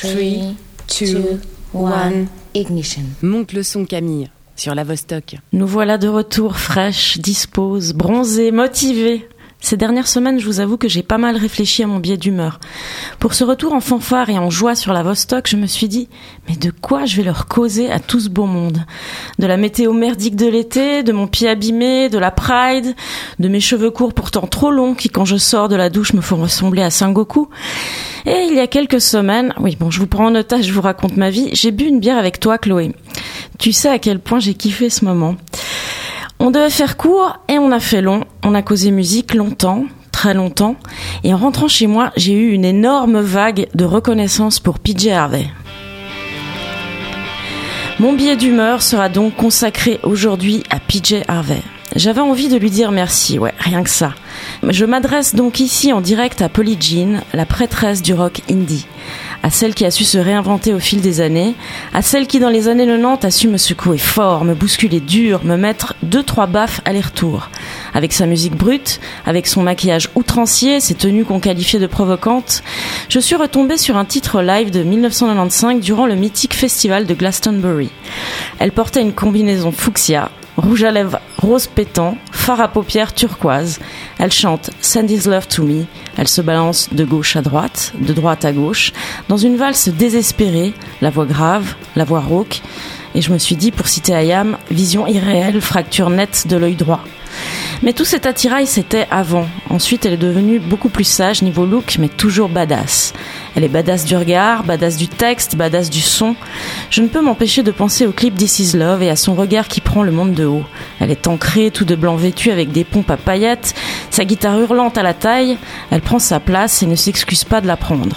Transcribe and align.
3, 0.00 0.12
2, 0.98 1.40
1, 1.74 2.24
ignition. 2.54 3.02
Monte 3.20 3.52
le 3.52 3.62
son 3.62 3.84
Camille 3.84 4.30
sur 4.56 4.74
la 4.74 4.82
Vostok. 4.82 5.36
Nous 5.52 5.66
voilà 5.66 5.98
de 5.98 6.08
retour, 6.08 6.56
fraîches, 6.56 7.18
disposes, 7.18 7.92
bronzées, 7.92 8.50
motivées. 8.50 9.28
Ces 9.60 9.76
dernières 9.76 10.08
semaines, 10.08 10.40
je 10.40 10.46
vous 10.46 10.60
avoue 10.60 10.78
que 10.78 10.88
j'ai 10.88 11.02
pas 11.02 11.18
mal 11.18 11.36
réfléchi 11.36 11.82
à 11.82 11.86
mon 11.86 11.98
biais 11.98 12.16
d'humeur. 12.16 12.60
Pour 13.18 13.34
ce 13.34 13.44
retour 13.44 13.74
en 13.74 13.80
fanfare 13.80 14.30
et 14.30 14.38
en 14.38 14.48
joie 14.48 14.74
sur 14.74 14.92
la 14.92 15.02
Vostok, 15.02 15.48
je 15.48 15.56
me 15.56 15.66
suis 15.66 15.86
dit, 15.86 16.08
mais 16.48 16.56
de 16.56 16.70
quoi 16.70 17.04
je 17.04 17.16
vais 17.16 17.22
leur 17.22 17.46
causer 17.46 17.90
à 17.90 18.00
tout 18.00 18.20
ce 18.20 18.30
beau 18.30 18.46
monde? 18.46 18.78
De 19.38 19.46
la 19.46 19.58
météo 19.58 19.92
merdique 19.92 20.34
de 20.34 20.46
l'été, 20.46 21.02
de 21.02 21.12
mon 21.12 21.26
pied 21.26 21.48
abîmé, 21.48 22.08
de 22.08 22.18
la 22.18 22.30
Pride, 22.30 22.94
de 23.38 23.48
mes 23.48 23.60
cheveux 23.60 23.90
courts 23.90 24.14
pourtant 24.14 24.46
trop 24.46 24.70
longs 24.70 24.94
qui, 24.94 25.10
quand 25.10 25.26
je 25.26 25.36
sors 25.36 25.68
de 25.68 25.76
la 25.76 25.90
douche, 25.90 26.14
me 26.14 26.22
font 26.22 26.36
ressembler 26.36 26.82
à 26.82 26.90
Goku. 27.10 27.48
Et 28.26 28.46
il 28.48 28.54
y 28.54 28.60
a 28.60 28.66
quelques 28.66 29.00
semaines, 29.00 29.54
oui 29.58 29.76
bon, 29.78 29.90
je 29.90 29.98
vous 29.98 30.06
prends 30.06 30.26
en 30.26 30.34
otage, 30.34 30.64
je 30.64 30.72
vous 30.72 30.80
raconte 30.80 31.16
ma 31.16 31.30
vie, 31.30 31.50
j'ai 31.52 31.70
bu 31.70 31.84
une 31.84 32.00
bière 32.00 32.18
avec 32.18 32.40
toi, 32.40 32.58
Chloé. 32.58 32.92
Tu 33.58 33.72
sais 33.72 33.88
à 33.88 33.98
quel 33.98 34.20
point 34.20 34.40
j'ai 34.40 34.54
kiffé 34.54 34.90
ce 34.90 35.04
moment. 35.04 35.36
On 36.42 36.50
devait 36.50 36.70
faire 36.70 36.96
court 36.96 37.38
et 37.48 37.58
on 37.58 37.70
a 37.70 37.80
fait 37.80 38.00
long. 38.00 38.24
On 38.42 38.54
a 38.54 38.62
causé 38.62 38.90
musique 38.90 39.34
longtemps, 39.34 39.84
très 40.10 40.32
longtemps. 40.32 40.76
Et 41.22 41.34
en 41.34 41.36
rentrant 41.36 41.68
chez 41.68 41.86
moi, 41.86 42.12
j'ai 42.16 42.32
eu 42.32 42.52
une 42.52 42.64
énorme 42.64 43.20
vague 43.20 43.68
de 43.74 43.84
reconnaissance 43.84 44.58
pour 44.58 44.78
PJ 44.78 45.08
Harvey. 45.08 45.46
Mon 47.98 48.14
billet 48.14 48.36
d'humeur 48.36 48.80
sera 48.80 49.10
donc 49.10 49.36
consacré 49.36 50.00
aujourd'hui 50.02 50.62
à 50.70 50.80
PJ 50.80 51.16
Harvey. 51.28 51.60
J'avais 51.94 52.22
envie 52.22 52.48
de 52.48 52.56
lui 52.56 52.70
dire 52.70 52.90
merci, 52.90 53.38
ouais, 53.38 53.52
rien 53.58 53.82
que 53.82 53.90
ça. 53.90 54.14
Je 54.66 54.86
m'adresse 54.86 55.34
donc 55.34 55.60
ici 55.60 55.92
en 55.92 56.00
direct 56.00 56.40
à 56.40 56.48
Polly 56.48 56.78
Jean, 56.80 57.20
la 57.34 57.44
prêtresse 57.44 58.00
du 58.00 58.14
rock 58.14 58.40
indie 58.50 58.86
à 59.42 59.50
celle 59.50 59.74
qui 59.74 59.84
a 59.84 59.90
su 59.90 60.04
se 60.04 60.18
réinventer 60.18 60.74
au 60.74 60.78
fil 60.78 61.00
des 61.00 61.20
années, 61.20 61.54
à 61.94 62.02
celle 62.02 62.26
qui 62.26 62.38
dans 62.40 62.48
les 62.48 62.68
années 62.68 62.86
90 62.86 63.24
a 63.24 63.30
su 63.30 63.48
me 63.48 63.56
secouer 63.56 63.98
fort, 63.98 64.44
me 64.44 64.54
bousculer 64.54 65.00
dur, 65.00 65.40
me 65.44 65.56
mettre 65.56 65.94
deux 66.02 66.22
trois 66.22 66.46
baffes 66.46 66.80
aller-retour. 66.84 67.48
Avec 67.94 68.12
sa 68.12 68.26
musique 68.26 68.54
brute, 68.54 69.00
avec 69.26 69.46
son 69.46 69.62
maquillage 69.62 70.10
outrancier, 70.14 70.80
ses 70.80 70.94
tenues 70.94 71.24
qu'on 71.24 71.40
qualifiait 71.40 71.80
de 71.80 71.86
provocantes, 71.86 72.62
je 73.08 73.18
suis 73.18 73.36
retombée 73.36 73.78
sur 73.78 73.96
un 73.96 74.04
titre 74.04 74.42
live 74.42 74.70
de 74.70 74.82
1995 74.82 75.80
durant 75.80 76.06
le 76.06 76.14
mythique 76.14 76.54
festival 76.54 77.06
de 77.06 77.14
Glastonbury. 77.14 77.90
Elle 78.58 78.72
portait 78.72 79.02
une 79.02 79.12
combinaison 79.12 79.72
fuchsia, 79.72 80.30
rouge 80.56 80.84
à 80.84 80.90
lèvres 80.90 81.20
rose 81.38 81.66
pétant, 81.66 82.16
phare 82.32 82.60
à 82.60 82.68
paupières 82.68 83.14
turquoise. 83.14 83.78
Elle 84.18 84.32
chante 84.32 84.70
Sandy's 84.80 85.26
Love 85.26 85.48
to 85.48 85.62
Me. 85.62 85.84
Elle 86.16 86.28
se 86.28 86.40
balance 86.40 86.88
de 86.92 87.04
gauche 87.04 87.36
à 87.36 87.42
droite, 87.42 87.92
de 87.98 88.12
droite 88.12 88.44
à 88.44 88.52
gauche, 88.52 88.92
dans 89.28 89.36
une 89.36 89.56
valse 89.56 89.88
désespérée, 89.88 90.74
la 91.00 91.10
voix 91.10 91.26
grave, 91.26 91.74
la 91.96 92.04
voix 92.04 92.20
rauque. 92.20 92.60
Et 93.14 93.22
je 93.22 93.32
me 93.32 93.38
suis 93.38 93.56
dit, 93.56 93.72
pour 93.72 93.88
citer 93.88 94.14
Ayam, 94.14 94.56
vision 94.70 95.06
irréelle, 95.06 95.60
fracture 95.60 96.10
nette 96.10 96.46
de 96.48 96.56
l'œil 96.56 96.76
droit. 96.76 97.02
Mais 97.82 97.92
tout 97.92 98.04
cet 98.04 98.26
attirail, 98.26 98.66
c'était 98.66 99.06
avant. 99.10 99.46
Ensuite, 99.68 100.04
elle 100.04 100.14
est 100.14 100.18
devenue 100.18 100.58
beaucoup 100.58 100.88
plus 100.88 101.04
sage 101.04 101.42
niveau 101.42 101.64
look, 101.64 101.96
mais 101.98 102.08
toujours 102.08 102.48
badass. 102.48 103.12
Elle 103.56 103.64
est 103.64 103.68
badass 103.68 104.04
du 104.04 104.16
regard, 104.16 104.64
badass 104.64 104.96
du 104.96 105.08
texte, 105.08 105.56
badass 105.56 105.90
du 105.90 106.00
son. 106.00 106.36
Je 106.90 107.02
ne 107.02 107.08
peux 107.08 107.20
m'empêcher 107.20 107.62
de 107.62 107.70
penser 107.70 108.06
au 108.06 108.12
clip 108.12 108.34
This 108.34 108.58
Is 108.58 108.76
Love 108.76 109.02
et 109.02 109.10
à 109.10 109.16
son 109.16 109.34
regard 109.34 109.68
qui 109.68 109.80
prend 109.80 110.02
le 110.02 110.12
monde 110.12 110.34
de 110.34 110.44
haut. 110.44 110.64
Elle 111.00 111.10
est 111.10 111.26
ancrée, 111.26 111.70
tout 111.70 111.84
de 111.84 111.94
blanc 111.94 112.16
vêtue 112.16 112.50
avec 112.50 112.72
des 112.72 112.84
pompes 112.84 113.10
à 113.10 113.16
paillettes, 113.16 113.74
sa 114.10 114.24
guitare 114.24 114.58
hurlante 114.60 114.98
à 114.98 115.02
la 115.02 115.14
taille. 115.14 115.56
Elle 115.90 116.02
prend 116.02 116.18
sa 116.18 116.40
place 116.40 116.82
et 116.82 116.86
ne 116.86 116.96
s'excuse 116.96 117.44
pas 117.44 117.60
de 117.60 117.66
la 117.66 117.76
prendre. 117.76 118.16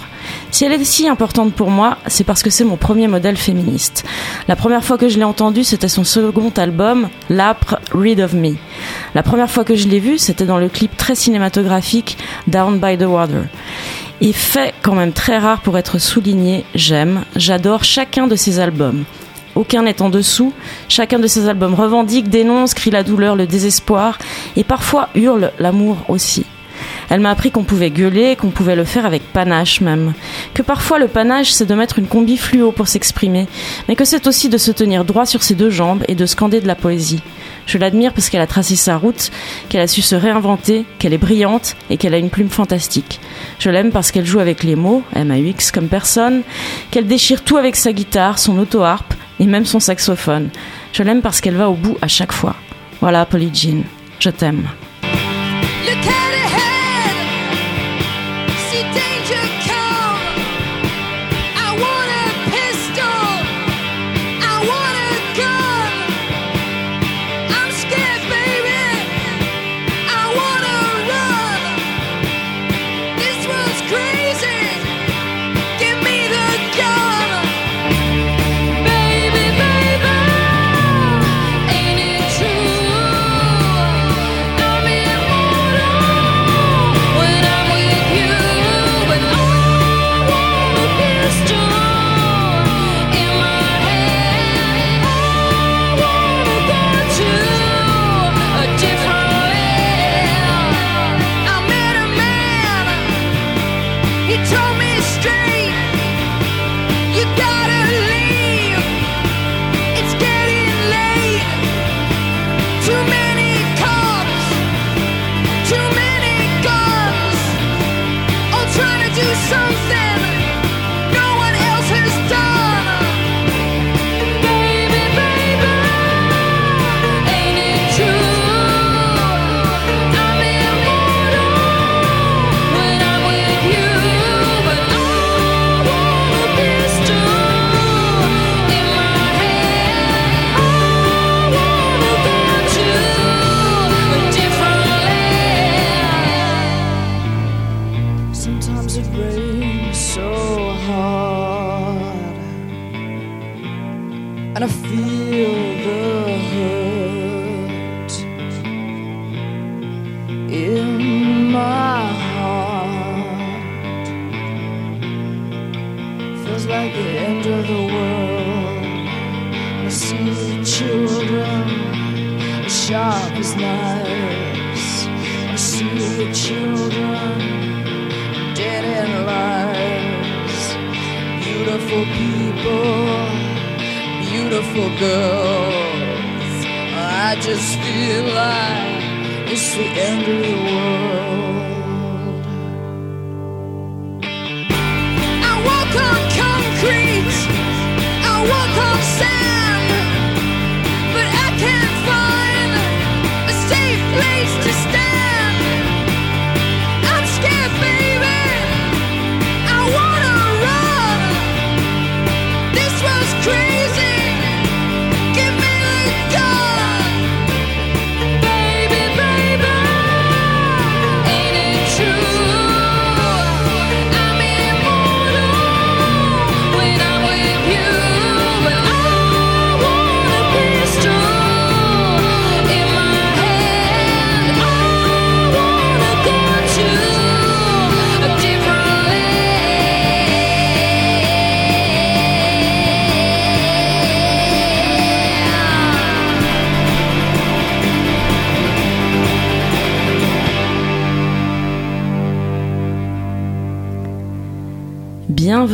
Si 0.54 0.64
elle 0.64 0.70
est 0.70 0.84
si 0.84 1.08
importante 1.08 1.52
pour 1.52 1.68
moi, 1.68 1.98
c'est 2.06 2.22
parce 2.22 2.44
que 2.44 2.48
c'est 2.48 2.62
mon 2.62 2.76
premier 2.76 3.08
modèle 3.08 3.36
féministe. 3.36 4.04
La 4.46 4.54
première 4.54 4.84
fois 4.84 4.96
que 4.96 5.08
je 5.08 5.18
l'ai 5.18 5.24
entendue, 5.24 5.64
c'était 5.64 5.88
son 5.88 6.04
second 6.04 6.52
album, 6.56 7.08
L'âpre 7.28 7.80
Read 7.92 8.20
of 8.20 8.34
Me. 8.34 8.54
La 9.16 9.24
première 9.24 9.50
fois 9.50 9.64
que 9.64 9.74
je 9.74 9.88
l'ai 9.88 9.98
vue, 9.98 10.16
c'était 10.16 10.46
dans 10.46 10.58
le 10.58 10.68
clip 10.68 10.96
très 10.96 11.16
cinématographique 11.16 12.18
Down 12.46 12.78
by 12.78 12.96
the 12.96 13.02
Water. 13.02 13.46
Et 14.20 14.32
fait 14.32 14.74
quand 14.82 14.94
même 14.94 15.10
très 15.10 15.38
rare 15.38 15.60
pour 15.60 15.76
être 15.76 15.98
souligné, 15.98 16.64
j'aime, 16.76 17.24
j'adore 17.34 17.82
chacun 17.82 18.28
de 18.28 18.36
ses 18.36 18.60
albums. 18.60 19.02
Aucun 19.56 19.82
n'est 19.82 20.02
en 20.02 20.08
dessous, 20.08 20.52
chacun 20.88 21.18
de 21.18 21.26
ses 21.26 21.48
albums 21.48 21.74
revendique, 21.74 22.28
dénonce, 22.28 22.74
crie 22.74 22.92
la 22.92 23.02
douleur, 23.02 23.34
le 23.34 23.48
désespoir, 23.48 24.18
et 24.54 24.62
parfois 24.62 25.08
hurle 25.16 25.50
l'amour 25.58 25.96
aussi. 26.06 26.46
Elle 27.10 27.20
m'a 27.20 27.30
appris 27.30 27.50
qu'on 27.50 27.64
pouvait 27.64 27.90
gueuler, 27.90 28.36
qu'on 28.36 28.50
pouvait 28.50 28.76
le 28.76 28.84
faire 28.84 29.06
avec 29.06 29.22
panache 29.32 29.80
même. 29.80 30.14
Que 30.54 30.62
parfois 30.62 30.98
le 30.98 31.08
panache 31.08 31.50
c'est 31.50 31.66
de 31.66 31.74
mettre 31.74 31.98
une 31.98 32.06
combi 32.06 32.36
fluo 32.36 32.72
pour 32.72 32.88
s'exprimer, 32.88 33.46
mais 33.88 33.96
que 33.96 34.04
c'est 34.04 34.26
aussi 34.26 34.48
de 34.48 34.58
se 34.58 34.70
tenir 34.70 35.04
droit 35.04 35.26
sur 35.26 35.42
ses 35.42 35.54
deux 35.54 35.70
jambes 35.70 36.04
et 36.08 36.14
de 36.14 36.26
scander 36.26 36.60
de 36.60 36.66
la 36.66 36.74
poésie. 36.74 37.22
Je 37.66 37.78
l'admire 37.78 38.12
parce 38.12 38.28
qu'elle 38.28 38.40
a 38.40 38.46
tracé 38.46 38.76
sa 38.76 38.96
route, 38.96 39.30
qu'elle 39.68 39.80
a 39.80 39.86
su 39.86 40.02
se 40.02 40.14
réinventer, 40.14 40.84
qu'elle 40.98 41.14
est 41.14 41.18
brillante 41.18 41.76
et 41.90 41.96
qu'elle 41.96 42.14
a 42.14 42.18
une 42.18 42.30
plume 42.30 42.50
fantastique. 42.50 43.20
Je 43.58 43.70
l'aime 43.70 43.90
parce 43.90 44.10
qu'elle 44.10 44.26
joue 44.26 44.40
avec 44.40 44.62
les 44.62 44.76
mots, 44.76 45.02
M-A-U-X 45.14 45.72
comme 45.72 45.88
personne, 45.88 46.42
qu'elle 46.90 47.06
déchire 47.06 47.42
tout 47.42 47.56
avec 47.56 47.76
sa 47.76 47.92
guitare, 47.92 48.38
son 48.38 48.58
auto-harpe 48.58 49.14
et 49.40 49.46
même 49.46 49.66
son 49.66 49.80
saxophone. 49.80 50.50
Je 50.92 51.02
l'aime 51.02 51.22
parce 51.22 51.40
qu'elle 51.40 51.56
va 51.56 51.70
au 51.70 51.74
bout 51.74 51.96
à 52.02 52.08
chaque 52.08 52.32
fois. 52.32 52.54
Voilà, 53.00 53.24
Polly 53.24 53.50
Jean, 53.52 53.82
je 54.20 54.30
t'aime. 54.30 54.68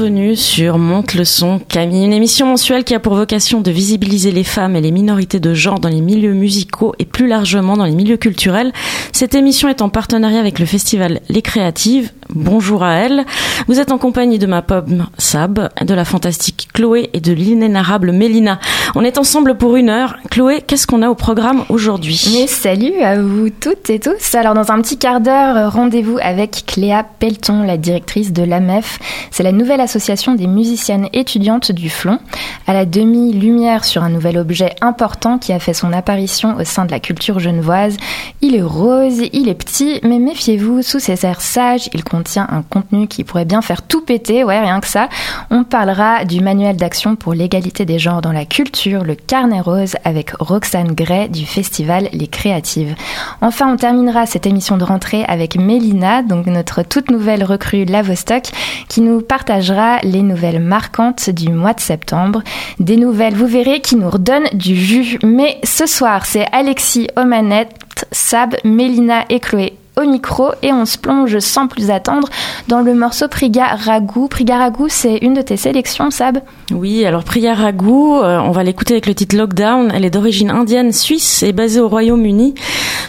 Bienvenue 0.00 0.34
sur 0.34 0.78
Monte 0.78 1.12
le 1.12 1.26
son 1.26 1.58
Camille, 1.58 2.06
une 2.06 2.14
émission 2.14 2.46
mensuelle 2.46 2.84
qui 2.84 2.94
a 2.94 3.00
pour 3.00 3.14
vocation 3.16 3.60
de 3.60 3.70
visibiliser 3.70 4.32
les 4.32 4.44
femmes 4.44 4.74
et 4.74 4.80
les 4.80 4.92
minorités 4.92 5.40
de 5.40 5.52
genre 5.52 5.78
dans 5.78 5.90
les 5.90 6.00
milieux 6.00 6.32
musicaux 6.32 6.94
et 6.98 7.04
plus 7.04 7.26
largement 7.26 7.76
dans 7.76 7.84
les 7.84 7.94
milieux 7.94 8.16
culturels. 8.16 8.72
Cette 9.12 9.34
émission 9.34 9.68
est 9.68 9.82
en 9.82 9.90
partenariat 9.90 10.40
avec 10.40 10.58
le 10.58 10.64
festival 10.64 11.20
Les 11.28 11.42
Créatives. 11.42 12.12
Bonjour 12.34 12.84
à 12.84 12.94
elle. 12.94 13.24
Vous 13.66 13.80
êtes 13.80 13.90
en 13.90 13.98
compagnie 13.98 14.38
de 14.38 14.46
ma 14.46 14.62
pomme 14.62 15.08
Sab, 15.18 15.68
de 15.80 15.94
la 15.94 16.04
fantastique 16.04 16.68
Chloé 16.72 17.10
et 17.12 17.20
de 17.20 17.32
l'inénarrable 17.32 18.12
Mélina. 18.12 18.60
On 18.94 19.02
est 19.02 19.18
ensemble 19.18 19.56
pour 19.56 19.74
une 19.74 19.88
heure. 19.88 20.16
Chloé, 20.30 20.62
qu'est-ce 20.64 20.86
qu'on 20.86 21.02
a 21.02 21.08
au 21.08 21.16
programme 21.16 21.64
aujourd'hui? 21.70 22.22
Mais 22.32 22.46
salut 22.46 23.00
à 23.02 23.20
vous 23.20 23.50
toutes 23.50 23.90
et 23.90 23.98
tous. 23.98 24.34
Alors 24.36 24.54
dans 24.54 24.70
un 24.70 24.80
petit 24.80 24.96
quart 24.96 25.20
d'heure, 25.20 25.72
rendez-vous 25.72 26.18
avec 26.22 26.64
Cléa 26.66 27.04
Pelton, 27.18 27.64
la 27.64 27.76
directrice 27.76 28.32
de 28.32 28.44
l'AMEF. 28.44 29.00
C'est 29.32 29.42
la 29.42 29.52
nouvelle 29.52 29.80
association 29.80 30.34
des 30.34 30.46
musiciennes 30.46 31.08
étudiantes 31.12 31.72
du 31.72 31.90
Flon. 31.90 32.20
À 32.68 32.72
la 32.72 32.86
demi-lumière 32.86 33.84
sur 33.84 34.04
un 34.04 34.10
nouvel 34.10 34.38
objet 34.38 34.76
important 34.82 35.38
qui 35.38 35.52
a 35.52 35.58
fait 35.58 35.74
son 35.74 35.92
apparition 35.92 36.56
au 36.56 36.64
sein 36.64 36.84
de 36.84 36.92
la 36.92 37.00
culture 37.00 37.40
genevoise. 37.40 37.96
Il 38.40 38.54
est 38.54 38.62
rose, 38.62 39.22
il 39.32 39.48
est 39.48 39.54
petit, 39.54 39.98
mais 40.04 40.20
méfiez-vous, 40.20 40.82
sous 40.82 41.00
ses 41.00 41.26
airs 41.26 41.40
sages, 41.40 41.90
il 41.92 42.04
contient 42.20 42.46
un 42.50 42.60
contenu 42.60 43.06
qui 43.06 43.24
pourrait 43.24 43.46
bien 43.46 43.62
faire 43.62 43.80
tout 43.80 44.02
péter, 44.02 44.44
ouais, 44.44 44.60
rien 44.60 44.80
que 44.80 44.86
ça. 44.86 45.08
On 45.50 45.64
parlera 45.64 46.26
du 46.26 46.42
manuel 46.42 46.76
d'action 46.76 47.16
pour 47.16 47.32
l'égalité 47.32 47.86
des 47.86 47.98
genres 47.98 48.20
dans 48.20 48.32
la 48.32 48.44
culture, 48.44 49.04
le 49.04 49.14
carnet 49.14 49.62
rose, 49.62 49.94
avec 50.04 50.32
Roxane 50.38 50.92
Gray 50.92 51.30
du 51.30 51.46
festival 51.46 52.10
Les 52.12 52.26
Créatives. 52.26 52.94
Enfin, 53.40 53.72
on 53.72 53.76
terminera 53.76 54.26
cette 54.26 54.46
émission 54.46 54.76
de 54.76 54.84
rentrée 54.84 55.24
avec 55.28 55.56
Mélina, 55.56 56.22
donc 56.22 56.44
notre 56.44 56.82
toute 56.82 57.10
nouvelle 57.10 57.42
recrue 57.42 57.86
Lavostok, 57.86 58.50
qui 58.90 59.00
nous 59.00 59.22
partagera 59.22 60.00
les 60.02 60.20
nouvelles 60.20 60.60
marquantes 60.60 61.30
du 61.30 61.48
mois 61.48 61.72
de 61.72 61.80
septembre. 61.80 62.42
Des 62.80 62.96
nouvelles, 62.96 63.34
vous 63.34 63.46
verrez, 63.46 63.80
qui 63.80 63.96
nous 63.96 64.10
redonnent 64.10 64.50
du 64.52 64.76
jus. 64.76 65.18
Mais 65.24 65.58
ce 65.64 65.86
soir, 65.86 66.26
c'est 66.26 66.44
Alexis 66.52 67.08
Omanette, 67.16 68.06
Sab, 68.12 68.56
Mélina 68.62 69.24
et 69.30 69.40
Chloé 69.40 69.79
au 70.00 70.08
micro 70.10 70.50
et 70.62 70.72
on 70.72 70.84
se 70.86 70.98
plonge 70.98 71.38
sans 71.38 71.66
plus 71.68 71.90
attendre 71.90 72.28
dans 72.68 72.80
le 72.80 72.94
morceau 72.94 73.28
Priga 73.28 73.66
Ragout. 73.66 74.28
Priga 74.28 74.70
c'est 74.88 75.16
une 75.18 75.34
de 75.34 75.42
tes 75.42 75.56
sélections, 75.56 76.10
Sab 76.10 76.38
Oui, 76.72 77.04
alors 77.04 77.24
Priya 77.24 77.54
Ragout, 77.54 78.16
euh, 78.16 78.38
on 78.38 78.50
va 78.50 78.62
l'écouter 78.62 78.94
avec 78.94 79.06
le 79.06 79.14
titre 79.14 79.36
Lockdown. 79.36 79.90
Elle 79.94 80.04
est 80.04 80.10
d'origine 80.10 80.50
indienne 80.50 80.92
suisse 80.92 81.42
et 81.42 81.52
basée 81.52 81.80
au 81.80 81.88
Royaume-Uni. 81.88 82.54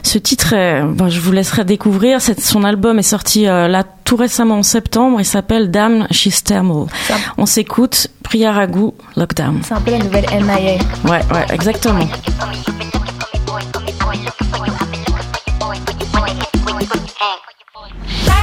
Ce 0.03 0.17
titre, 0.17 0.53
est- 0.53 0.81
bon, 0.83 1.09
je 1.09 1.19
vous 1.19 1.31
laisserai 1.31 1.63
découvrir. 1.65 2.19
Son 2.21 2.63
album 2.63 2.99
est 2.99 3.03
sorti 3.03 3.47
euh, 3.47 3.67
là 3.67 3.83
tout 4.03 4.15
récemment 4.15 4.55
en 4.59 4.63
septembre. 4.63 5.17
Il 5.19 5.25
s'appelle 5.25 5.71
Damn 5.71 6.07
She's 6.11 6.43
Thermal. 6.43 6.87
On 7.37 7.45
s'écoute 7.45 8.07
Priya 8.23 8.51
Ragout, 8.51 8.93
Lockdown. 9.15 9.59
C'est 9.63 9.73
un 9.73 9.81
peu 9.81 9.91
la 9.91 9.99
nouvelle 9.99 10.25
MIA. 10.31 10.73
Ouais, 11.09 11.21
ouais, 11.33 11.45
exactement. 11.53 11.99
boy. 16.87 18.40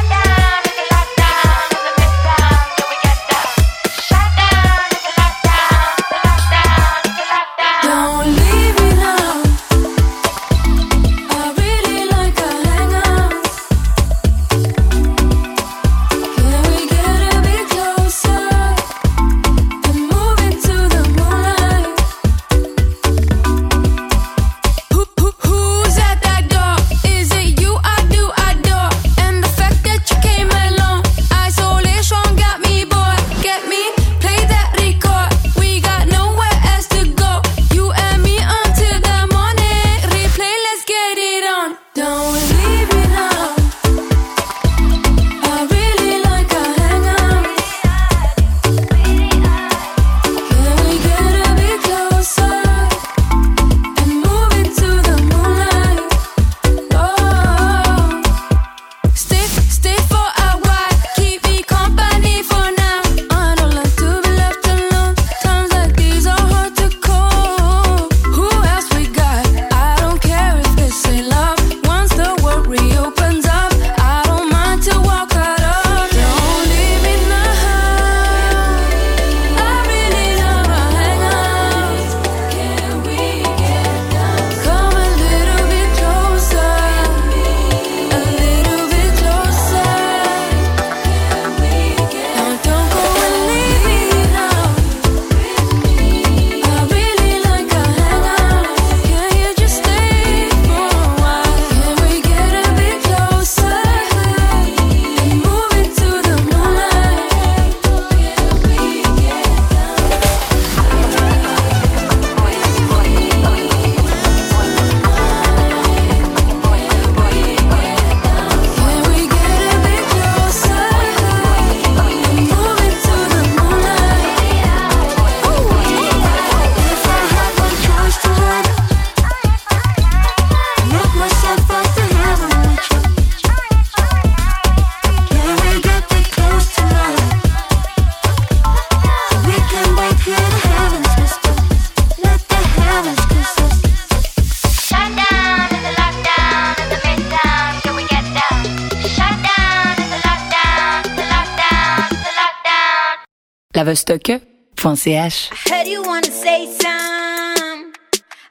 ravastocker.ch. 153.88 155.50
I 155.50 155.56
heard 155.70 155.86
you 155.86 156.02
wanna 156.02 156.30
say 156.30 156.66
some. 156.66 157.92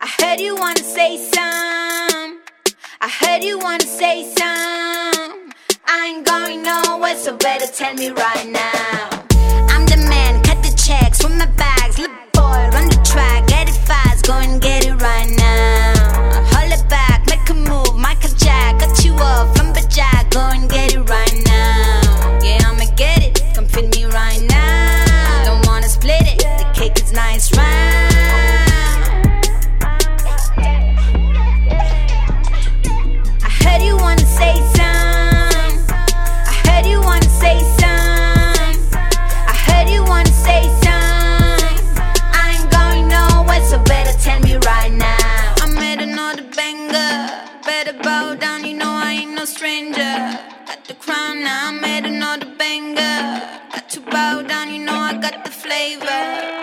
I 0.02 0.08
heard 0.20 0.40
you 0.40 0.56
wanna 0.56 0.84
say 0.84 1.18
some. 1.18 2.40
I 3.02 3.10
heard 3.20 3.44
you 3.44 3.60
wanna 3.60 3.86
say 3.86 4.24
some. 4.36 5.52
I 5.86 6.08
ain't 6.08 6.26
going 6.26 6.64
nowhere, 6.64 7.16
so 7.18 7.38
better 7.38 7.68
tell 7.68 7.94
me 7.94 8.10
right 8.10 8.48
now. 8.48 9.10
I'm 9.70 9.86
the 9.86 9.98
man, 10.10 10.42
cut 10.44 10.64
the 10.64 10.76
checks, 10.76 11.24
with 11.24 11.38
my 11.38 11.46
bags, 11.46 12.00
look 12.00 12.12
boy, 12.34 12.70
run 12.74 12.90
the 12.90 13.02
track, 13.06 13.48
get 13.48 13.70
it 13.70 13.76
fast, 13.76 14.26
go 14.26 14.34
and 14.34 14.60
get 14.62 14.86
it. 14.86 14.87
flavor. 55.78 56.57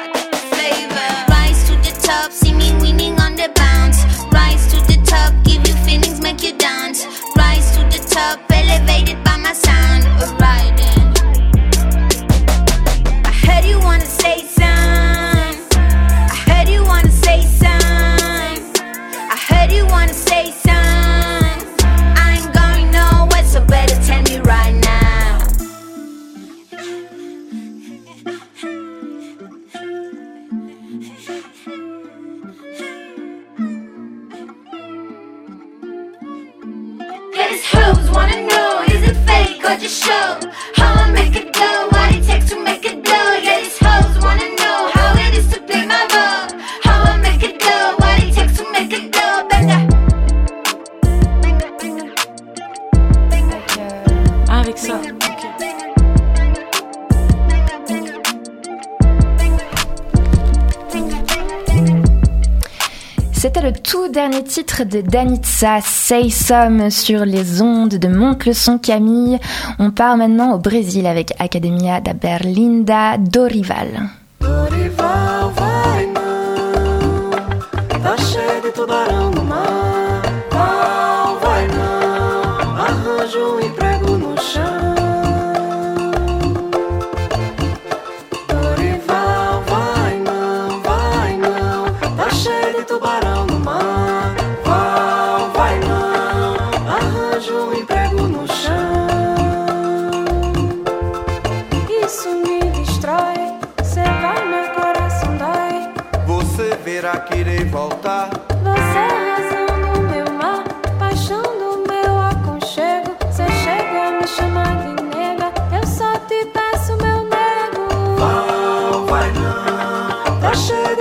Danitsa 65.03 65.65
Danitza 65.65 65.81
Seisom 65.81 66.91
sur 66.91 67.25
les 67.25 67.61
ondes 67.61 67.95
de 67.95 68.09
Montleçon 68.09 68.79
Camille. 68.79 69.39
On 69.79 69.91
part 69.91 70.17
maintenant 70.17 70.55
au 70.55 70.59
Brésil 70.59 71.07
avec 71.07 71.33
Academia 71.39 72.01
da 72.01 72.13
Berlinda 72.13 73.19
Dorival. 73.19 74.09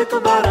ты 0.03 0.09
туда 0.09 0.42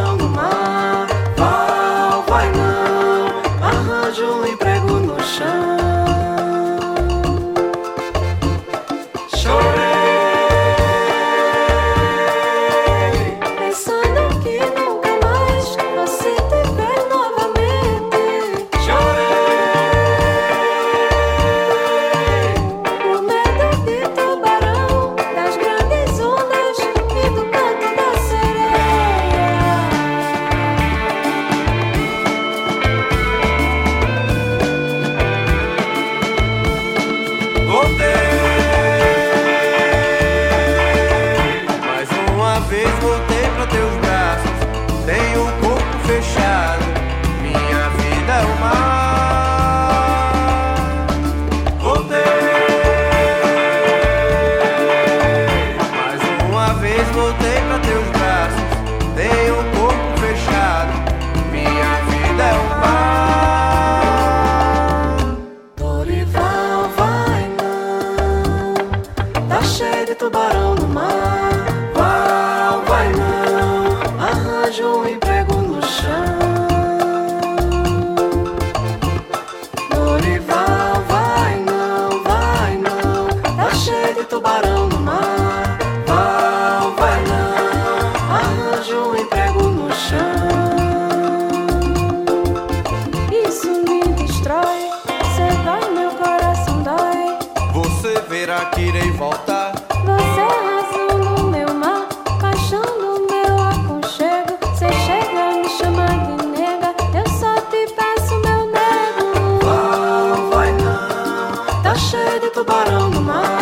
tubarão 112.63 113.11
no 113.11 113.21
mar. 113.23 113.62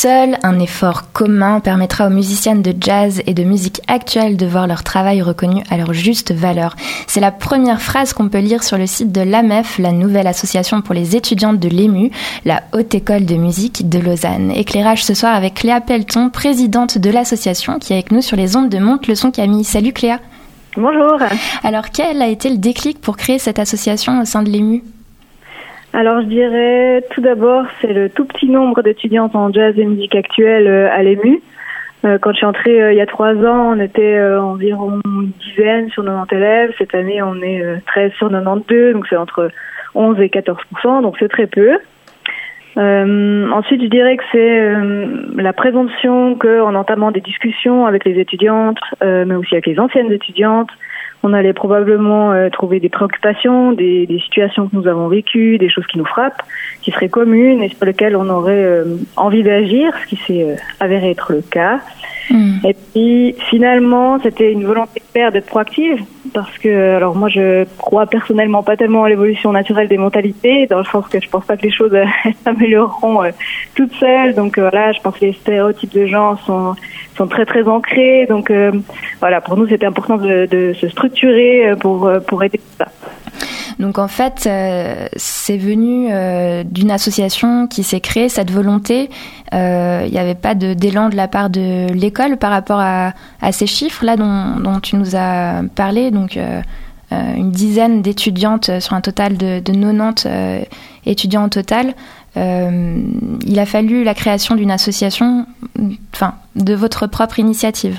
Seul 0.00 0.38
un 0.44 0.60
effort 0.60 1.10
commun 1.12 1.58
permettra 1.58 2.06
aux 2.06 2.10
musiciennes 2.10 2.62
de 2.62 2.72
jazz 2.80 3.20
et 3.26 3.34
de 3.34 3.42
musique 3.42 3.80
actuelle 3.88 4.36
de 4.36 4.46
voir 4.46 4.68
leur 4.68 4.84
travail 4.84 5.22
reconnu 5.22 5.64
à 5.70 5.76
leur 5.76 5.92
juste 5.92 6.32
valeur. 6.32 6.76
C'est 7.08 7.18
la 7.18 7.32
première 7.32 7.82
phrase 7.82 8.12
qu'on 8.12 8.28
peut 8.28 8.38
lire 8.38 8.62
sur 8.62 8.78
le 8.78 8.86
site 8.86 9.10
de 9.10 9.22
l'AMEF, 9.22 9.76
la 9.80 9.90
nouvelle 9.90 10.28
association 10.28 10.82
pour 10.82 10.94
les 10.94 11.16
étudiantes 11.16 11.58
de 11.58 11.68
l'EMU, 11.68 12.12
la 12.44 12.62
Haute 12.72 12.94
École 12.94 13.24
de 13.24 13.34
musique 13.34 13.88
de 13.88 13.98
Lausanne. 13.98 14.52
Éclairage 14.52 15.04
ce 15.04 15.14
soir 15.14 15.34
avec 15.34 15.54
Cléa 15.54 15.80
Pelton, 15.80 16.30
présidente 16.30 16.96
de 16.96 17.10
l'association, 17.10 17.80
qui 17.80 17.92
est 17.92 17.96
avec 17.96 18.12
nous 18.12 18.22
sur 18.22 18.36
les 18.36 18.54
ondes 18.54 18.68
de 18.68 18.78
Monte 18.78 19.08
le 19.08 19.16
son 19.16 19.32
Camille. 19.32 19.64
Salut 19.64 19.92
Cléa. 19.92 20.20
Bonjour. 20.76 21.18
Alors 21.64 21.90
quel 21.90 22.22
a 22.22 22.28
été 22.28 22.50
le 22.50 22.58
déclic 22.58 23.00
pour 23.00 23.16
créer 23.16 23.40
cette 23.40 23.58
association 23.58 24.22
au 24.22 24.24
sein 24.24 24.44
de 24.44 24.48
l'EMU 24.48 24.84
Alors 25.98 26.20
je 26.20 26.26
dirais 26.26 27.02
tout 27.10 27.20
d'abord 27.20 27.64
c'est 27.80 27.92
le 27.92 28.08
tout 28.08 28.24
petit 28.24 28.48
nombre 28.48 28.82
d'étudiantes 28.82 29.34
en 29.34 29.52
jazz 29.52 29.76
et 29.76 29.84
musique 29.84 30.14
actuelle 30.14 30.68
euh, 30.68 30.88
à 30.92 31.02
l'EMU. 31.02 31.42
Euh, 32.04 32.18
quand 32.18 32.30
je 32.30 32.36
suis 32.36 32.46
entrée 32.46 32.80
euh, 32.80 32.92
il 32.92 32.96
y 32.96 33.00
a 33.00 33.06
trois 33.06 33.34
ans, 33.34 33.72
on 33.74 33.80
était 33.80 34.22
environ 34.22 35.00
une 35.04 35.32
dizaine 35.40 35.90
sur 35.90 36.04
90 36.04 36.36
élèves. 36.36 36.72
Cette 36.78 36.94
année, 36.94 37.20
on 37.20 37.42
est 37.42 37.64
euh, 37.64 37.78
13 37.88 38.12
sur 38.12 38.30
92, 38.30 38.92
donc 38.92 39.08
c'est 39.10 39.16
entre 39.16 39.50
11 39.96 40.20
et 40.20 40.28
14 40.28 40.56
donc 41.02 41.16
c'est 41.18 41.28
très 41.28 41.48
peu. 41.48 41.78
Ensuite, 42.76 43.82
je 43.82 43.88
dirais 43.88 44.16
que 44.18 44.24
c'est 44.30 45.42
la 45.42 45.52
présomption 45.52 46.36
qu'en 46.36 46.76
entamant 46.76 47.10
des 47.10 47.20
discussions 47.20 47.86
avec 47.86 48.04
les 48.04 48.20
étudiantes, 48.20 48.78
mais 49.02 49.34
aussi 49.34 49.56
avec 49.56 49.66
les 49.66 49.80
anciennes 49.80 50.12
étudiantes, 50.12 50.70
on 51.22 51.32
allait 51.32 51.52
probablement 51.52 52.32
euh, 52.32 52.48
trouver 52.48 52.80
des 52.80 52.88
préoccupations, 52.88 53.72
des, 53.72 54.06
des 54.06 54.20
situations 54.20 54.68
que 54.68 54.76
nous 54.76 54.86
avons 54.86 55.08
vécues, 55.08 55.58
des 55.58 55.68
choses 55.68 55.86
qui 55.86 55.98
nous 55.98 56.04
frappent, 56.04 56.42
qui 56.82 56.90
seraient 56.90 57.08
communes 57.08 57.62
et 57.62 57.68
sur 57.70 57.84
lesquelles 57.84 58.16
on 58.16 58.28
aurait 58.28 58.64
euh, 58.64 58.84
envie 59.16 59.42
d'agir, 59.42 59.92
ce 60.02 60.06
qui 60.06 60.16
s'est 60.16 60.44
euh, 60.44 60.56
avéré 60.80 61.10
être 61.10 61.32
le 61.32 61.42
cas. 61.42 61.80
Et 62.62 62.74
puis 62.74 63.34
finalement, 63.48 64.18
c'était 64.20 64.52
une 64.52 64.66
volonté 64.66 65.00
claire 65.14 65.32
d'être 65.32 65.46
proactive 65.46 66.04
parce 66.34 66.58
que 66.58 66.96
alors 66.96 67.16
moi 67.16 67.30
je 67.30 67.64
crois 67.78 68.04
personnellement 68.04 68.62
pas 68.62 68.76
tellement 68.76 69.04
à 69.04 69.08
l'évolution 69.08 69.50
naturelle 69.50 69.88
des 69.88 69.96
mentalités 69.96 70.66
dans 70.66 70.76
le 70.76 70.84
sens 70.84 71.08
que 71.08 71.22
je 71.22 71.28
pense 71.30 71.46
pas 71.46 71.56
que 71.56 71.62
les 71.62 71.70
choses 71.70 71.96
s'amélioreront 72.44 73.22
toutes 73.74 73.94
seules. 73.94 74.34
Donc 74.34 74.58
voilà, 74.58 74.92
je 74.92 75.00
pense 75.00 75.16
que 75.16 75.24
les 75.24 75.32
stéréotypes 75.32 75.94
de 75.94 76.04
genre 76.04 76.38
sont 76.44 76.74
sont 77.16 77.28
très 77.28 77.46
très 77.46 77.66
ancrés. 77.66 78.26
Donc 78.26 78.52
voilà, 79.20 79.40
pour 79.40 79.56
nous 79.56 79.66
c'était 79.66 79.86
important 79.86 80.18
de, 80.18 80.44
de 80.44 80.74
se 80.74 80.86
structurer 80.86 81.07
euh, 81.24 81.76
pour 81.76 82.06
euh, 82.06 82.20
pour 82.20 82.42
aider 82.42 82.58
tout 82.58 82.76
ça. 82.78 82.86
Donc 83.78 83.98
en 83.98 84.08
fait, 84.08 84.44
euh, 84.46 85.06
c'est 85.16 85.56
venu 85.56 86.08
euh, 86.10 86.64
d'une 86.64 86.90
association 86.90 87.68
qui 87.68 87.84
s'est 87.84 88.00
créée, 88.00 88.28
cette 88.28 88.50
volonté. 88.50 89.08
Euh, 89.54 90.02
Il 90.06 90.12
n'y 90.12 90.18
avait 90.18 90.34
pas 90.34 90.54
d'élan 90.54 91.08
de, 91.08 91.16
la 91.16 91.28
part 91.28 91.48
de 91.48 91.92
l'école 91.92 92.36
par 92.38 92.50
rapport 92.50 92.80
à, 92.80 93.12
à 93.40 93.52
ces 93.52 93.66
chiffres-là 93.66 94.16
dont, 94.16 94.56
dont 94.60 94.80
tu 94.80 94.96
nous 94.96 95.14
as 95.14 95.62
parlé. 95.74 96.10
Donc 96.10 96.36
une 97.10 97.50
dizaine 97.50 98.02
d'étudiantes 98.02 98.80
sur 98.80 98.94
un 98.94 99.00
total 99.00 99.36
de, 99.36 99.60
de 99.60 99.72
90 99.72 100.26
euh, 100.26 100.60
étudiants 101.06 101.46
au 101.46 101.48
total. 101.48 101.94
Il 102.36 103.58
a 103.58 103.66
fallu 103.66 104.04
la 104.04 104.14
création 104.14 104.54
d'une 104.54 104.70
association, 104.70 105.46
enfin, 106.14 106.34
de 106.54 106.74
votre 106.74 107.06
propre 107.06 107.38
initiative. 107.38 107.98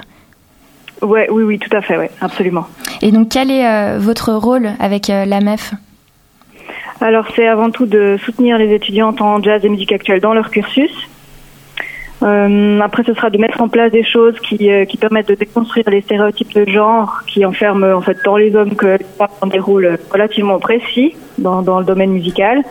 Ouais, 1.01 1.27
oui, 1.31 1.43
oui, 1.43 1.59
tout 1.59 1.75
à 1.75 1.81
fait, 1.81 1.97
ouais, 1.97 2.11
absolument. 2.21 2.67
Et 3.01 3.11
donc, 3.11 3.29
quel 3.29 3.49
est 3.51 3.65
euh, 3.65 3.97
votre 3.99 4.33
rôle 4.33 4.71
avec 4.79 5.09
euh, 5.09 5.25
l'AMEF 5.25 5.73
Alors 7.01 7.25
c'est 7.35 7.47
avant 7.47 7.71
tout 7.71 7.85
de 7.85 8.17
soutenir 8.25 8.57
les 8.57 8.73
étudiantes 8.73 9.21
en 9.21 9.41
jazz 9.41 9.63
et 9.63 9.69
musique 9.69 9.91
actuelle 9.91 10.19
dans 10.19 10.33
leur 10.33 10.49
cursus. 10.49 10.91
Euh, 12.21 12.79
après, 12.81 13.03
ce 13.03 13.13
sera 13.13 13.29
de 13.29 13.37
mettre 13.37 13.61
en 13.61 13.69
place 13.69 13.91
des 13.91 14.03
choses 14.03 14.35
qui, 14.39 14.69
euh, 14.69 14.85
qui 14.85 14.97
permettent 14.97 15.29
de 15.29 15.35
déconstruire 15.35 15.89
les 15.89 16.01
stéréotypes 16.01 16.53
de 16.53 16.69
genre 16.69 17.21
qui 17.27 17.45
enferment 17.45 17.93
en 17.93 18.01
fait 18.01 18.17
tant 18.23 18.35
les 18.35 18.55
hommes 18.55 18.75
que 18.75 18.97
les 18.97 19.05
femmes 19.17 19.29
dans 19.41 19.47
des 19.47 19.59
rôles 19.59 19.97
relativement 20.11 20.59
précis 20.59 21.15
dans, 21.37 21.61
dans 21.61 21.79
le 21.79 21.85
domaine 21.85 22.11
musical. 22.11 22.63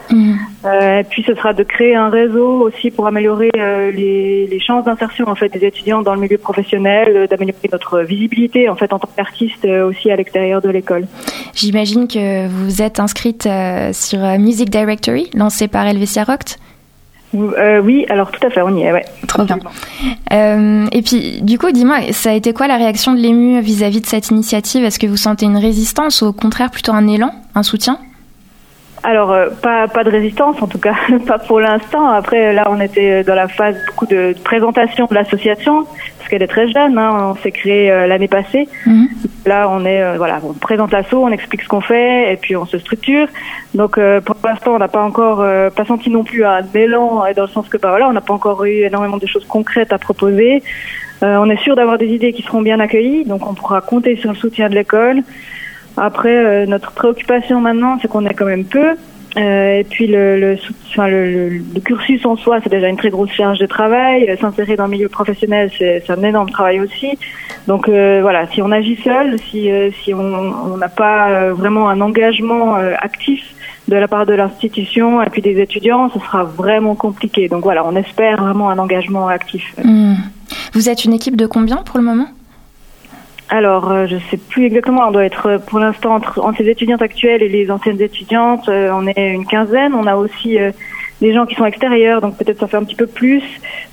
Euh, 0.64 1.00
et 1.00 1.04
puis, 1.04 1.24
ce 1.26 1.34
sera 1.34 1.52
de 1.54 1.62
créer 1.62 1.94
un 1.94 2.10
réseau 2.10 2.60
aussi 2.60 2.90
pour 2.90 3.06
améliorer 3.06 3.50
euh, 3.56 3.90
les, 3.90 4.46
les 4.46 4.60
chances 4.60 4.84
d'insertion 4.84 5.26
en 5.28 5.34
fait 5.34 5.48
des 5.48 5.64
étudiants 5.64 6.02
dans 6.02 6.14
le 6.14 6.20
milieu 6.20 6.38
professionnel, 6.38 7.16
euh, 7.16 7.26
d'améliorer 7.26 7.70
notre 7.72 8.00
visibilité 8.00 8.68
en 8.68 8.76
fait 8.76 8.92
en 8.92 8.98
tant 8.98 9.08
qu'artiste 9.16 9.64
euh, 9.64 9.88
aussi 9.88 10.10
à 10.10 10.16
l'extérieur 10.16 10.60
de 10.60 10.68
l'école. 10.68 11.06
J'imagine 11.54 12.06
que 12.06 12.48
vous 12.48 12.82
êtes 12.82 13.00
inscrite 13.00 13.46
euh, 13.46 13.92
sur 13.92 14.22
euh, 14.22 14.38
Music 14.38 14.68
Directory, 14.68 15.30
lancée 15.34 15.68
par 15.68 15.86
Helvetia 15.86 16.24
Roct. 16.24 16.58
Euh, 17.34 17.80
oui, 17.80 18.06
alors 18.08 18.30
tout 18.30 18.44
à 18.46 18.50
fait, 18.50 18.62
on 18.62 18.74
y 18.76 18.82
est, 18.82 18.92
ouais. 18.92 19.04
Trop 19.26 19.44
bien. 19.44 19.58
Euh, 20.32 20.86
et 20.92 21.02
puis, 21.02 21.42
du 21.42 21.58
coup, 21.58 21.70
dis-moi, 21.70 22.12
ça 22.12 22.30
a 22.30 22.32
été 22.32 22.52
quoi 22.52 22.68
la 22.68 22.76
réaction 22.76 23.12
de 23.12 23.20
l'EMU 23.20 23.60
vis-à-vis 23.60 24.00
de 24.00 24.06
cette 24.06 24.30
initiative? 24.30 24.84
Est-ce 24.84 24.98
que 24.98 25.06
vous 25.06 25.16
sentez 25.16 25.46
une 25.46 25.58
résistance 25.58 26.22
ou 26.22 26.26
au 26.26 26.32
contraire 26.32 26.70
plutôt 26.70 26.92
un 26.92 27.06
élan, 27.06 27.32
un 27.54 27.62
soutien? 27.62 27.98
Alors, 29.02 29.32
euh, 29.32 29.48
pas, 29.62 29.88
pas 29.88 30.04
de 30.04 30.10
résistance, 30.10 30.60
en 30.60 30.66
tout 30.66 30.78
cas, 30.78 30.94
pas 31.26 31.38
pour 31.38 31.60
l'instant. 31.60 32.08
Après, 32.08 32.52
là, 32.52 32.66
on 32.70 32.80
était 32.80 33.22
dans 33.24 33.34
la 33.34 33.48
phase 33.48 33.76
beaucoup 33.86 34.06
de 34.06 34.34
présentation 34.44 35.06
de 35.06 35.14
l'association, 35.14 35.84
parce 36.18 36.28
qu'elle 36.28 36.42
est 36.42 36.48
très 36.48 36.70
jeune. 36.70 36.98
Hein, 36.98 37.32
on 37.32 37.36
s'est 37.36 37.52
créé 37.52 37.90
euh, 37.90 38.06
l'année 38.06 38.28
passée. 38.28 38.68
Là, 39.46 39.68
on 39.70 39.84
est, 39.84 40.02
euh, 40.02 40.14
voilà, 40.16 40.40
on 40.44 40.52
présente 40.52 40.92
l'asso, 40.92 41.14
on 41.14 41.30
explique 41.30 41.62
ce 41.62 41.68
qu'on 41.68 41.80
fait, 41.80 42.32
et 42.32 42.36
puis 42.36 42.56
on 42.56 42.66
se 42.66 42.78
structure. 42.78 43.28
Donc, 43.74 43.96
euh, 43.96 44.20
pour 44.20 44.36
l'instant, 44.44 44.74
on 44.74 44.78
n'a 44.78 44.88
pas 44.88 45.02
encore, 45.02 45.40
euh, 45.40 45.70
pas 45.70 45.84
senti 45.84 46.10
non 46.10 46.24
plus 46.24 46.44
un 46.44 46.62
élan, 46.74 47.24
dans 47.34 47.42
le 47.42 47.48
sens 47.48 47.68
que, 47.68 47.76
bah 47.78 47.90
voilà, 47.90 48.08
on 48.08 48.12
n'a 48.12 48.20
pas 48.20 48.34
encore 48.34 48.64
eu 48.64 48.82
énormément 48.82 49.16
de 49.18 49.26
choses 49.26 49.46
concrètes 49.46 49.92
à 49.92 49.98
proposer. 49.98 50.62
Euh, 51.22 51.36
on 51.38 51.50
est 51.50 51.60
sûr 51.62 51.74
d'avoir 51.74 51.98
des 51.98 52.06
idées 52.06 52.32
qui 52.32 52.42
seront 52.42 52.62
bien 52.62 52.78
accueillies, 52.78 53.24
donc 53.24 53.48
on 53.48 53.54
pourra 53.54 53.80
compter 53.80 54.16
sur 54.16 54.30
le 54.30 54.36
soutien 54.36 54.68
de 54.68 54.74
l'école. 54.74 55.22
Après, 56.00 56.34
euh, 56.36 56.66
notre 56.66 56.92
préoccupation 56.92 57.60
maintenant, 57.60 57.98
c'est 58.00 58.08
qu'on 58.08 58.24
est 58.26 58.34
quand 58.34 58.46
même 58.46 58.64
peu. 58.64 58.96
Euh, 59.36 59.78
et 59.80 59.84
puis 59.84 60.06
le, 60.06 60.40
le, 60.40 60.56
le, 60.96 61.48
le- 61.48 61.80
cursus 61.80 62.24
en 62.24 62.36
soi, 62.36 62.58
c'est 62.62 62.70
déjà 62.70 62.88
une 62.88 62.96
très 62.96 63.10
grosse 63.10 63.30
charge 63.30 63.58
de 63.58 63.66
travail. 63.66 64.28
Euh, 64.28 64.36
S'insérer 64.40 64.74
dans 64.76 64.86
le 64.86 64.90
milieu 64.92 65.08
professionnel, 65.08 65.70
c'est 65.78 66.02
un 66.10 66.22
énorme 66.22 66.50
travail 66.50 66.80
aussi. 66.80 67.18
Donc 67.66 67.88
euh, 67.88 68.20
voilà, 68.22 68.46
si 68.48 68.62
on 68.62 68.70
agit 68.72 68.96
seul, 69.04 69.36
si, 69.50 69.70
euh, 69.70 69.90
si 70.02 70.14
on 70.14 70.76
n'a 70.78 70.88
pas 70.88 71.28
euh, 71.30 71.52
vraiment 71.52 71.88
un 71.90 72.00
engagement 72.00 72.74
actif 73.00 73.42
de 73.86 73.96
la 73.96 74.08
part 74.08 74.26
de 74.26 74.32
l'institution 74.34 75.22
et 75.22 75.30
puis 75.30 75.42
des 75.42 75.60
étudiants, 75.60 76.10
ce 76.10 76.18
sera 76.20 76.44
vraiment 76.44 76.94
compliqué. 76.94 77.48
Donc 77.48 77.62
voilà, 77.64 77.86
on 77.86 77.94
espère 77.96 78.42
vraiment 78.42 78.70
un 78.70 78.78
engagement 78.78 79.28
actif. 79.28 79.62
Hmm. 79.84 80.14
Vous 80.72 80.88
êtes 80.88 81.04
une 81.04 81.12
équipe 81.12 81.36
de 81.36 81.46
combien 81.46 81.76
pour 81.78 81.98
le 81.98 82.04
moment? 82.04 82.26
Alors, 83.50 83.90
euh, 83.90 84.06
je 84.06 84.16
sais 84.30 84.36
plus 84.36 84.66
exactement. 84.66 85.08
On 85.08 85.10
doit 85.10 85.24
être 85.24 85.46
euh, 85.46 85.58
pour 85.58 85.78
l'instant 85.78 86.14
entre, 86.14 86.38
entre 86.40 86.62
les 86.62 86.70
étudiantes 86.70 87.00
actuelles 87.02 87.42
et 87.42 87.48
les 87.48 87.70
anciennes 87.70 88.00
étudiantes. 88.00 88.68
euh, 88.68 88.90
on 88.92 89.06
est 89.06 89.32
une 89.34 89.46
quinzaine. 89.46 89.94
On 89.94 90.06
a 90.06 90.16
aussi 90.16 90.58
euh, 90.58 90.70
des 91.20 91.32
gens 91.32 91.46
qui 91.46 91.54
sont 91.54 91.64
extérieurs, 91.64 92.20
donc 92.20 92.36
peut-être 92.36 92.60
ça 92.60 92.66
fait 92.68 92.76
un 92.76 92.84
petit 92.84 92.94
peu 92.94 93.06
plus. 93.06 93.42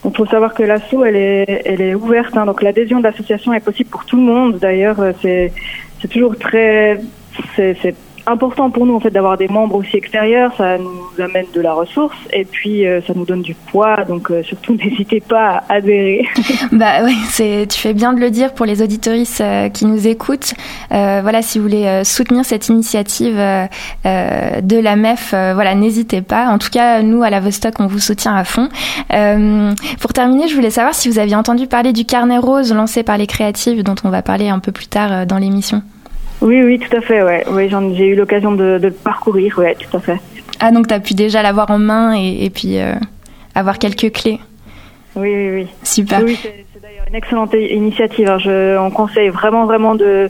Donc, 0.03 0.17
faut 0.17 0.25
savoir 0.25 0.53
que 0.53 0.63
l'asso, 0.63 1.03
elle 1.05 1.15
est, 1.15 1.61
elle 1.65 1.81
est 1.81 1.95
ouverte. 1.95 2.35
hein. 2.37 2.45
donc, 2.45 2.61
l'adhésion 2.61 2.99
de 2.99 3.03
l'association 3.05 3.53
est 3.53 3.61
possible 3.61 3.89
pour 3.89 4.05
tout 4.05 4.17
le 4.17 4.23
monde. 4.23 4.57
D'ailleurs, 4.59 4.99
euh, 4.99 5.11
c'est, 5.21 5.51
toujours 6.09 6.37
très, 6.37 6.99
c'est 7.55 7.95
important 8.27 8.69
pour 8.69 8.85
nous 8.85 8.95
en 8.95 8.99
fait 8.99 9.11
d'avoir 9.11 9.37
des 9.37 9.47
membres 9.47 9.75
aussi 9.75 9.97
extérieurs. 9.97 10.53
Ça 10.57 10.77
nous 10.77 11.23
amène 11.23 11.45
de 11.53 11.61
la 11.61 11.73
ressource 11.73 12.17
et 12.31 12.45
puis 12.45 12.85
euh, 12.85 13.01
ça 13.05 13.13
nous 13.15 13.25
donne 13.25 13.41
du 13.41 13.55
poids. 13.55 14.03
Donc, 14.05 14.31
euh, 14.31 14.43
surtout, 14.43 14.75
n'hésitez 14.83 15.21
pas 15.21 15.63
à 15.69 15.75
adhérer. 15.75 16.25
Bah 16.71 17.03
oui, 17.03 17.15
c'est 17.29 17.67
tu 17.69 17.79
fais 17.79 17.93
bien 17.93 18.13
de 18.13 18.19
le 18.19 18.29
dire 18.31 18.53
pour 18.53 18.65
les 18.65 18.81
auditoristes 18.81 19.41
euh, 19.41 19.69
qui 19.69 19.85
nous 19.85 20.07
écoutent. 20.07 20.53
Euh, 20.91 21.19
voilà, 21.21 21.41
si 21.41 21.57
vous 21.57 21.65
voulez 21.65 21.85
euh, 21.85 22.03
soutenir 22.03 22.45
cette 22.45 22.67
initiative 22.69 23.37
euh, 23.37 23.67
de 24.61 24.77
la 24.77 24.95
MEF, 24.95 25.31
voilà, 25.31 25.75
n'hésitez 25.75 26.21
pas. 26.21 26.47
En 26.47 26.57
tout 26.57 26.69
cas, 26.69 27.01
nous 27.01 27.23
à 27.23 27.29
la 27.29 27.39
Vostok, 27.39 27.79
on 27.79 27.87
vous 27.87 27.99
soutient 27.99 28.35
à 28.35 28.43
fond. 28.43 28.69
Pour 30.01 30.13
terminer, 30.13 30.47
je 30.47 30.55
voulais 30.55 30.69
savoir 30.69 30.93
si 30.93 31.09
vous 31.09 31.19
aviez 31.19 31.35
entendu 31.35 31.67
parler 31.67 31.93
du 31.93 32.05
carnet 32.05 32.37
rose 32.37 32.73
lancé 32.73 33.03
par 33.03 33.17
les 33.17 33.27
créatives, 33.27 33.83
dont 33.83 33.95
on 34.03 34.09
va 34.09 34.21
parler 34.21 34.49
un 34.49 34.59
peu 34.59 34.71
plus 34.71 34.87
tard 34.87 35.25
dans 35.25 35.37
l'émission. 35.37 35.81
Oui, 36.45 36.61
oui, 36.63 36.79
tout 36.79 36.95
à 36.95 37.01
fait, 37.01 37.21
ouais. 37.23 37.43
Oui, 37.49 37.69
j'ai 37.97 38.05
eu 38.05 38.15
l'occasion 38.15 38.51
de, 38.53 38.77
de 38.77 38.87
le 38.87 38.93
parcourir, 38.93 39.57
ouais, 39.57 39.75
tout 39.75 39.97
à 39.97 39.99
fait. 39.99 40.19
Ah 40.59 40.71
donc 40.71 40.87
tu 40.87 40.93
as 40.93 40.99
pu 41.01 41.13
déjà 41.15 41.41
l'avoir 41.41 41.69
en 41.71 41.79
main 41.79 42.15
et, 42.15 42.45
et 42.45 42.49
puis 42.49 42.79
euh, 42.79 42.93
avoir 43.55 43.77
quelques 43.79 44.11
clés. 44.13 44.39
Oui, 45.15 45.29
oui, 45.33 45.49
oui. 45.53 45.67
Super. 45.83 46.21
Oui, 46.23 46.37
c'est 46.41 46.81
d'ailleurs 46.81 47.05
une 47.09 47.15
excellente 47.15 47.53
initiative. 47.53 48.29
hein. 48.29 48.37
Je, 48.37 48.77
on 48.77 48.91
conseille 48.91 49.29
vraiment, 49.29 49.65
vraiment 49.65 49.95
de, 49.95 50.29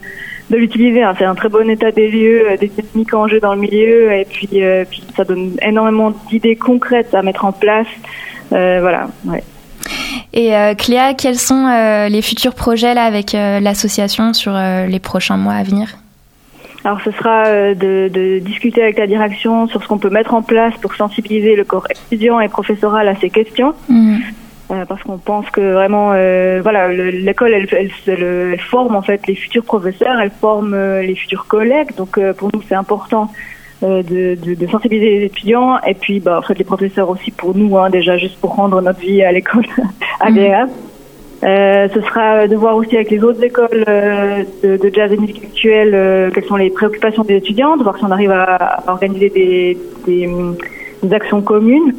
de 0.50 0.56
l'utiliser. 0.56 1.02
hein. 1.02 1.14
C'est 1.18 1.24
un 1.26 1.34
très 1.34 1.48
bon 1.48 1.68
état 1.68 1.90
des 1.90 2.08
lieux, 2.08 2.50
euh, 2.50 2.56
des 2.56 2.70
techniques 2.70 3.12
en 3.14 3.28
jeu 3.28 3.38
dans 3.38 3.54
le 3.54 3.60
milieu, 3.60 4.12
et 4.12 4.24
puis, 4.24 4.48
euh, 4.54 4.84
puis 4.90 5.04
ça 5.16 5.24
donne 5.24 5.52
énormément 5.60 6.12
d'idées 6.30 6.56
concrètes 6.56 7.14
à 7.14 7.22
mettre 7.22 7.44
en 7.44 7.52
place. 7.52 7.86
Euh, 8.52 8.78
voilà, 8.80 9.08
ouais. 9.26 9.42
Et 10.32 10.56
euh, 10.56 10.74
Cléa, 10.74 11.14
quels 11.14 11.38
sont 11.38 11.66
les 12.10 12.22
futurs 12.22 12.54
projets 12.54 12.94
là 12.94 13.04
avec 13.04 13.32
l'association 13.32 14.32
sur 14.32 14.52
les 14.52 14.98
prochains 14.98 15.36
mois 15.36 15.54
à 15.54 15.62
venir? 15.62 15.96
Alors 16.86 17.00
ce 17.00 17.10
sera 17.10 17.46
euh, 17.46 17.74
de, 17.74 18.08
de 18.08 18.38
discuter 18.38 18.80
avec 18.80 18.96
la 18.96 19.08
direction 19.08 19.66
sur 19.66 19.82
ce 19.82 19.88
qu'on 19.88 19.98
peut 19.98 20.08
mettre 20.08 20.34
en 20.34 20.42
place 20.42 20.72
pour 20.80 20.94
sensibiliser 20.94 21.56
le 21.56 21.64
corps 21.64 21.88
étudiant 21.90 22.38
et 22.38 22.48
professoral 22.48 23.08
à 23.08 23.16
ces 23.16 23.28
questions. 23.28 23.74
Mm. 23.88 24.18
Euh, 24.70 24.84
parce 24.84 25.02
qu'on 25.02 25.18
pense 25.18 25.50
que 25.50 25.72
vraiment, 25.72 26.12
euh, 26.14 26.60
voilà, 26.62 26.86
le- 26.92 27.10
l'école, 27.10 27.52
elle, 27.54 27.66
elle, 27.72 27.90
elle, 28.06 28.22
elle 28.52 28.60
forme 28.60 28.94
en 28.94 29.02
fait 29.02 29.26
les 29.26 29.34
futurs 29.34 29.64
professeurs, 29.64 30.20
elle 30.20 30.30
forme 30.40 30.74
euh, 30.74 31.02
les 31.02 31.16
futurs 31.16 31.46
collègues. 31.48 31.90
Donc 31.96 32.20
pour 32.38 32.50
nous, 32.54 32.62
c'est 32.68 32.76
important 32.76 33.32
de, 33.82 34.36
de, 34.36 34.54
de 34.54 34.66
sensibiliser 34.68 35.18
les 35.18 35.24
étudiants 35.26 35.80
et 35.82 35.94
puis, 35.94 36.20
bah, 36.20 36.38
en 36.38 36.42
fait, 36.42 36.56
les 36.56 36.64
professeurs 36.64 37.10
aussi 37.10 37.32
pour 37.32 37.56
nous, 37.56 37.76
hein, 37.76 37.90
déjà 37.90 38.16
juste 38.16 38.40
pour 38.40 38.54
rendre 38.54 38.80
notre 38.80 39.00
vie 39.00 39.22
à 39.24 39.32
l'école 39.32 39.66
agréable. 40.20 40.70
Euh, 41.46 41.88
ce 41.94 42.00
sera 42.00 42.48
de 42.48 42.56
voir 42.56 42.74
aussi 42.74 42.96
avec 42.96 43.10
les 43.10 43.22
autres 43.22 43.42
écoles 43.44 43.84
euh, 43.86 44.42
de, 44.64 44.90
jazz 44.92 45.12
et 45.12 45.16
musique 45.16 45.44
actuelle 45.44 45.92
euh, 45.94 46.30
quelles 46.34 46.44
sont 46.44 46.56
les 46.56 46.70
préoccupations 46.70 47.22
des 47.22 47.36
étudiants, 47.36 47.76
de 47.76 47.84
voir 47.84 47.96
si 47.98 48.04
on 48.04 48.10
arrive 48.10 48.32
à, 48.32 48.82
organiser 48.88 49.30
des, 49.30 51.12
actions 51.12 51.40
communes. 51.42 51.94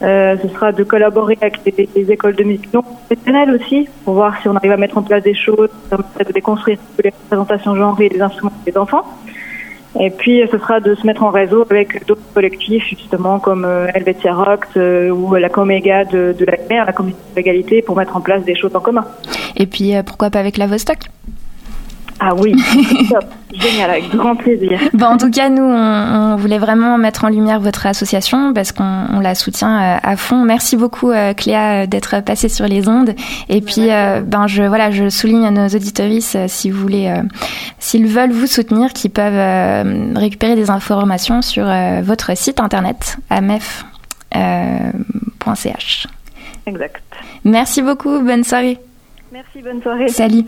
Ce 0.00 0.48
sera 0.54 0.72
de 0.72 0.82
collaborer 0.82 1.36
avec 1.42 1.60
les, 1.66 1.88
les 1.94 2.10
écoles 2.10 2.34
de 2.34 2.44
musique 2.44 2.72
non 2.72 2.80
professionnelles 2.80 3.50
aussi, 3.50 3.86
pour 4.04 4.14
voir 4.14 4.40
si 4.40 4.48
on 4.48 4.56
arrive 4.56 4.72
à 4.72 4.78
mettre 4.78 4.96
en 4.96 5.02
place 5.02 5.22
des 5.22 5.34
choses, 5.34 5.68
de 5.90 6.32
déconstruire 6.32 6.78
les 7.04 7.10
représentations 7.10 7.76
genrées 7.76 8.08
des 8.08 8.22
instruments 8.22 8.52
des 8.64 8.78
enfants. 8.78 9.04
Et 9.98 10.10
puis, 10.10 10.42
ce 10.50 10.58
sera 10.58 10.80
de 10.80 10.94
se 10.94 11.06
mettre 11.06 11.22
en 11.24 11.30
réseau 11.30 11.62
avec 11.68 12.06
d'autres 12.06 12.22
collectifs, 12.32 12.84
justement, 12.88 13.40
comme 13.40 13.64
euh, 13.64 13.88
Helvetia 13.94 14.34
Rocks 14.34 14.76
euh, 14.76 15.10
ou 15.10 15.34
la 15.34 15.48
Coméga 15.48 16.04
de, 16.04 16.34
de 16.38 16.44
la 16.44 16.56
mer, 16.68 16.84
la 16.84 16.92
communauté 16.92 17.20
d'égalité, 17.34 17.82
pour 17.82 17.96
mettre 17.96 18.16
en 18.16 18.20
place 18.20 18.44
des 18.44 18.54
choses 18.54 18.74
en 18.76 18.80
commun. 18.80 19.04
Et 19.56 19.66
puis 19.66 19.96
euh, 19.96 20.02
pourquoi 20.02 20.30
pas 20.30 20.38
avec 20.38 20.56
la 20.58 20.66
Vostok? 20.66 20.98
Ah 22.22 22.34
oui, 22.34 22.54
top, 23.08 23.24
génial, 23.50 23.88
avec 23.90 24.14
grand 24.14 24.36
plaisir. 24.36 24.78
Bon, 24.92 25.06
en 25.06 25.16
tout 25.16 25.30
cas, 25.30 25.48
nous, 25.48 25.62
on, 25.62 26.32
on 26.32 26.36
voulait 26.36 26.58
vraiment 26.58 26.98
mettre 26.98 27.24
en 27.24 27.30
lumière 27.30 27.60
votre 27.60 27.86
association 27.86 28.52
parce 28.52 28.72
qu'on 28.72 29.06
on 29.10 29.20
la 29.20 29.34
soutient 29.34 29.80
euh, 29.80 29.96
à 30.02 30.16
fond. 30.18 30.44
Merci 30.44 30.76
beaucoup, 30.76 31.10
euh, 31.10 31.32
Cléa, 31.32 31.84
euh, 31.84 31.86
d'être 31.86 32.20
passée 32.20 32.50
sur 32.50 32.66
les 32.66 32.88
ondes. 32.88 33.14
Et 33.48 33.62
puis, 33.62 33.90
euh, 33.90 34.20
ben, 34.20 34.46
je, 34.46 34.62
voilà, 34.64 34.90
je 34.90 35.08
souligne 35.08 35.46
à 35.46 35.50
nos 35.50 35.66
auditoristes, 35.68 36.36
si 36.46 36.70
vous 36.70 36.78
voulez, 36.78 37.08
euh, 37.08 37.22
s'ils 37.78 38.06
veulent 38.06 38.32
vous 38.32 38.46
soutenir, 38.46 38.92
qu'ils 38.92 39.12
peuvent 39.12 39.32
euh, 39.34 40.12
récupérer 40.14 40.56
des 40.56 40.68
informations 40.68 41.40
sur 41.40 41.64
votre 42.02 42.36
site 42.36 42.60
internet, 42.60 43.16
amef.ch. 43.30 43.66
Exact. 46.66 47.02
Merci 47.44 47.80
beaucoup, 47.80 48.20
bonne 48.20 48.44
soirée. 48.44 48.78
Merci, 49.32 49.62
bonne 49.62 49.80
soirée. 49.80 50.08
Salut. 50.08 50.44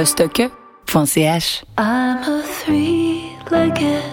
lavestock.ch. 0.00 1.64
I'm 1.76 2.22
a 2.24 2.42
three-legged 2.42 4.09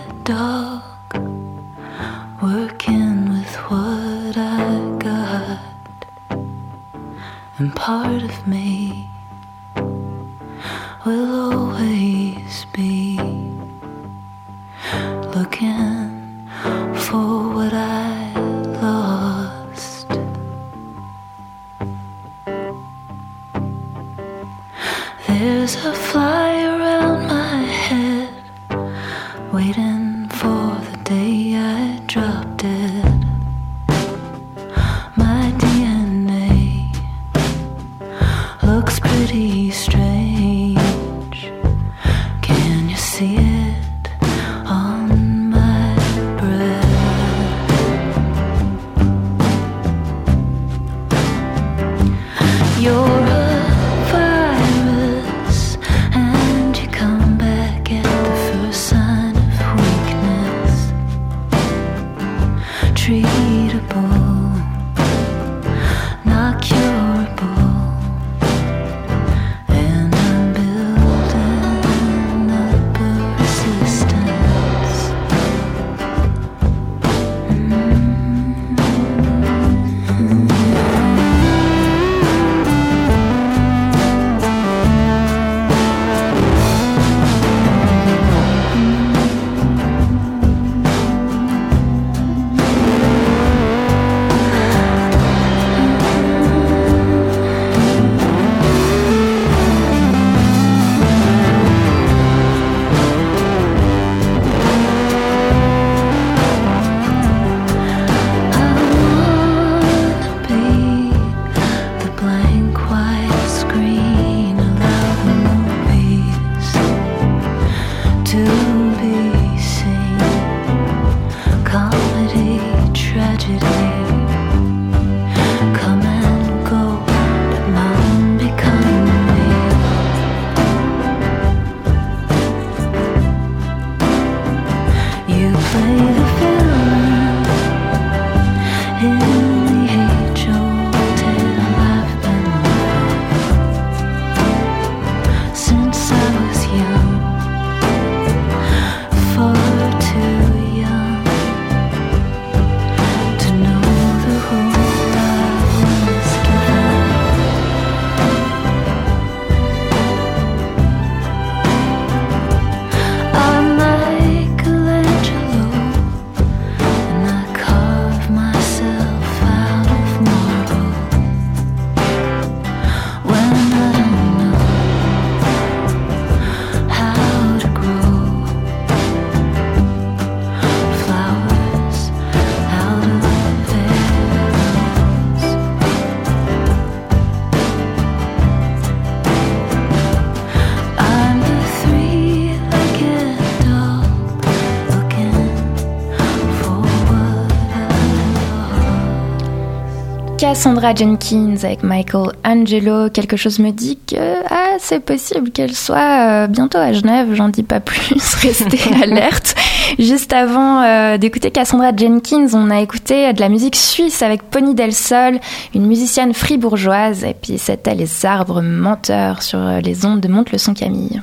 Cassandra 200.38 200.94
Jenkins 200.94 201.56
avec 201.64 201.82
Michael 201.82 202.32
Angelo. 202.46 203.10
Quelque 203.10 203.38
chose 203.38 203.58
me 203.58 203.72
dit 203.72 203.98
que 204.06 204.44
ah, 204.50 204.78
c'est 204.78 205.00
possible 205.00 205.50
qu'elle 205.50 205.74
soit 205.74 206.44
euh, 206.44 206.48
bientôt 206.48 206.78
à 206.78 206.94
Genève. 206.94 207.34
J'en 207.34 207.50
dis 207.50 207.64
pas 207.64 207.80
plus. 207.80 208.36
Restez 208.42 208.80
alerte. 209.04 209.56
Juste 209.98 210.34
avant 210.34 210.84
euh, 210.84 211.18
d'écouter 211.18 211.50
Cassandra 211.50 211.92
Jenkins, 211.96 212.50
on 212.54 212.70
a 212.70 212.82
écouté 212.82 213.34
de 213.34 213.40
la 213.40 213.50
musique 213.50 213.76
suisse 213.76 214.22
avec 214.22 214.44
Pony 214.44 214.76
Del 214.76 214.94
Sol, 214.94 215.40
une 215.74 215.88
musicienne 215.88 216.36
fribourgeoise. 216.36 217.24
Et 217.24 217.34
puis 217.34 217.58
c'était 217.58 217.96
Les 217.96 218.24
Arbres 218.26 218.62
Menteurs 218.62 219.42
sur 219.42 219.60
euh, 219.60 219.80
les 219.80 220.06
ondes 220.06 220.20
de 220.20 220.28
Monte 220.28 220.52
le 220.52 220.60
son 220.60 220.76
Camille. 220.76 221.22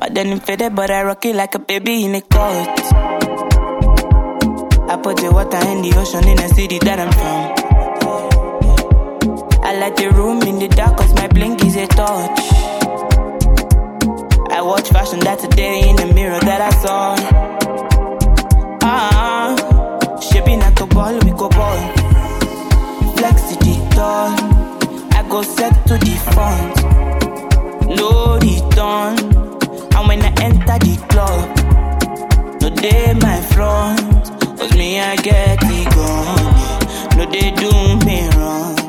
I 0.00 0.10
didn't 0.12 0.40
fit 0.46 0.62
it, 0.64 0.72
but 0.74 0.90
I 0.90 1.02
rock 1.02 1.24
it 1.24 1.34
like 1.34 1.56
a 1.56 1.58
baby 1.58 2.04
in 2.04 2.14
a 2.14 2.20
coat. 2.20 2.68
I 4.88 4.96
put 4.96 5.16
the 5.16 5.32
water 5.32 5.58
in 5.72 5.82
the 5.82 5.96
ocean 5.98 6.28
in 6.28 6.36
the 6.36 6.54
city 6.54 6.78
that 6.78 7.00
I'm 7.00 7.10
from. 7.10 7.63
Like 9.80 9.96
the 9.96 10.08
room 10.10 10.40
in 10.42 10.58
the 10.58 10.68
dark 10.68 10.96
cause 10.96 11.12
my 11.14 11.26
blink 11.28 11.64
is 11.64 11.76
a 11.76 11.86
torch. 11.86 12.40
I 14.50 14.62
watch 14.62 14.88
fashion 14.88 15.18
that 15.20 15.40
today 15.40 15.88
in 15.88 15.96
the 15.96 16.06
mirror 16.14 16.38
that 16.40 16.60
I 16.60 16.70
saw. 16.82 17.16
Ah, 18.82 19.54
shaping 20.20 20.60
at 20.62 20.76
the 20.76 20.86
ball, 20.86 21.14
we 21.24 21.30
go 21.32 21.48
ball. 21.50 21.80
Flex 23.16 23.42
to 23.50 23.56
the 23.64 23.74
door. 23.94 24.26
I 25.18 25.26
go 25.28 25.42
set 25.42 25.74
to 25.88 25.98
the 25.98 26.16
front. 26.32 26.74
No 27.98 28.38
return. 28.38 29.18
And 29.96 30.08
when 30.08 30.22
I 30.22 30.32
enter 30.40 30.78
the 30.86 30.96
club, 31.10 32.60
no 32.62 32.70
day 32.70 33.12
my 33.20 33.40
front. 33.52 34.58
Cause 34.58 34.74
me, 34.76 35.00
I 35.00 35.16
get 35.16 35.58
it 35.62 35.90
gone. 35.94 37.18
No, 37.18 37.26
they 37.30 37.50
do 37.50 38.06
me 38.06 38.28
wrong. 38.38 38.83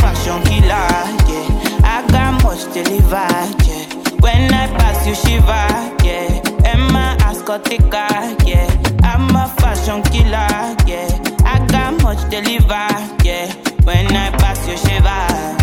Fashion 0.00 0.42
killer, 0.44 0.88
yeah. 1.28 1.82
I 1.84 2.04
got 2.10 2.42
much 2.42 2.62
deliver, 2.72 3.28
yeah. 3.66 3.84
When 4.20 4.52
I 4.54 4.66
pass 4.78 5.06
you, 5.06 5.14
shiver, 5.14 5.66
yeah. 6.04 6.40
Emma 6.64 7.16
Ascotica, 7.20 8.06
yeah. 8.46 8.68
I'm 9.02 9.34
a 9.34 9.48
fashion 9.60 10.02
killer, 10.04 10.76
yeah. 10.86 11.08
I 11.44 11.64
got 11.66 12.02
much 12.02 12.22
deliver, 12.30 12.88
yeah. 13.24 13.52
When 13.84 14.06
I 14.14 14.30
pass 14.38 14.66
you, 14.68 14.76
shiver. 14.76 15.62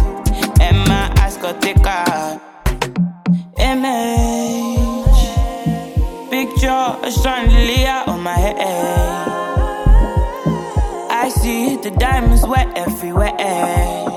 Emma 0.62 1.10
Ascotica. 1.18 2.40
Image. 3.58 5.22
Picture 6.30 6.98
a 7.04 7.12
chandelier 7.12 8.04
on 8.08 8.22
my 8.22 8.34
head. 8.38 9.28
I 11.12 11.30
see 11.30 11.78
the 11.78 11.92
diamonds 11.92 12.46
wet 12.46 12.68
everywhere. 12.78 14.09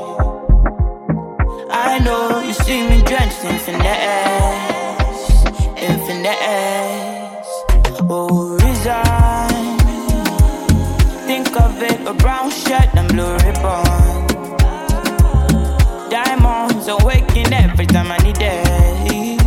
I 1.94 1.98
know 1.98 2.40
you 2.40 2.54
see 2.54 2.88
me 2.88 3.02
drenched 3.02 3.44
infinite, 3.44 3.84
infinite. 5.76 7.44
Oh, 8.08 8.56
resign. 8.64 9.78
Think 11.26 11.54
of 11.60 11.82
it, 11.82 12.00
a 12.08 12.14
brown 12.14 12.50
shirt 12.50 12.88
and 12.94 13.06
blue 13.08 13.34
ribbon. 13.44 14.26
Diamonds 16.08 16.88
awaken 16.88 17.52
every 17.52 17.84
time 17.84 18.10
I 18.10 18.16
need 18.24 18.40
it. 18.40 19.38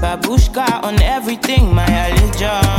Babushka 0.00 0.84
on 0.84 1.02
everything, 1.02 1.74
my 1.74 1.90
allegiance, 2.06 2.69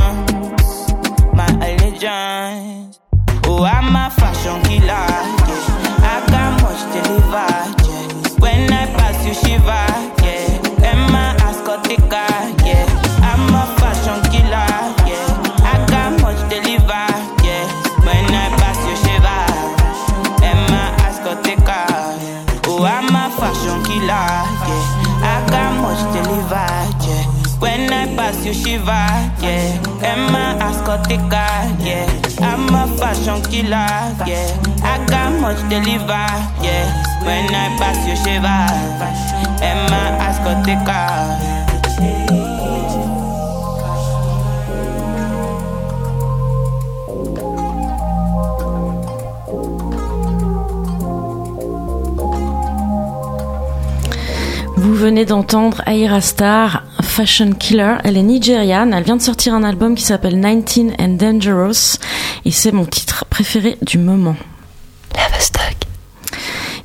Vous 54.77 54.95
venez 54.95 55.25
d'entendre 55.25 55.81
Aira 55.85 56.21
Star, 56.21 56.83
Fashion 57.01 57.51
Killer. 57.51 57.97
Elle 58.05 58.15
est 58.15 58.23
nigériane. 58.23 58.93
Elle 58.93 59.03
vient 59.03 59.17
de 59.17 59.21
sortir 59.21 59.53
un 59.53 59.63
album 59.63 59.95
qui 59.95 60.03
s'appelle 60.03 60.39
19 60.39 60.95
and 60.97 61.09
Dangerous. 61.09 61.97
Et 62.45 62.51
c'est 62.51 62.71
mon 62.71 62.85
titre 62.85 63.25
préféré 63.29 63.77
du 63.81 63.97
moment. 63.97 64.37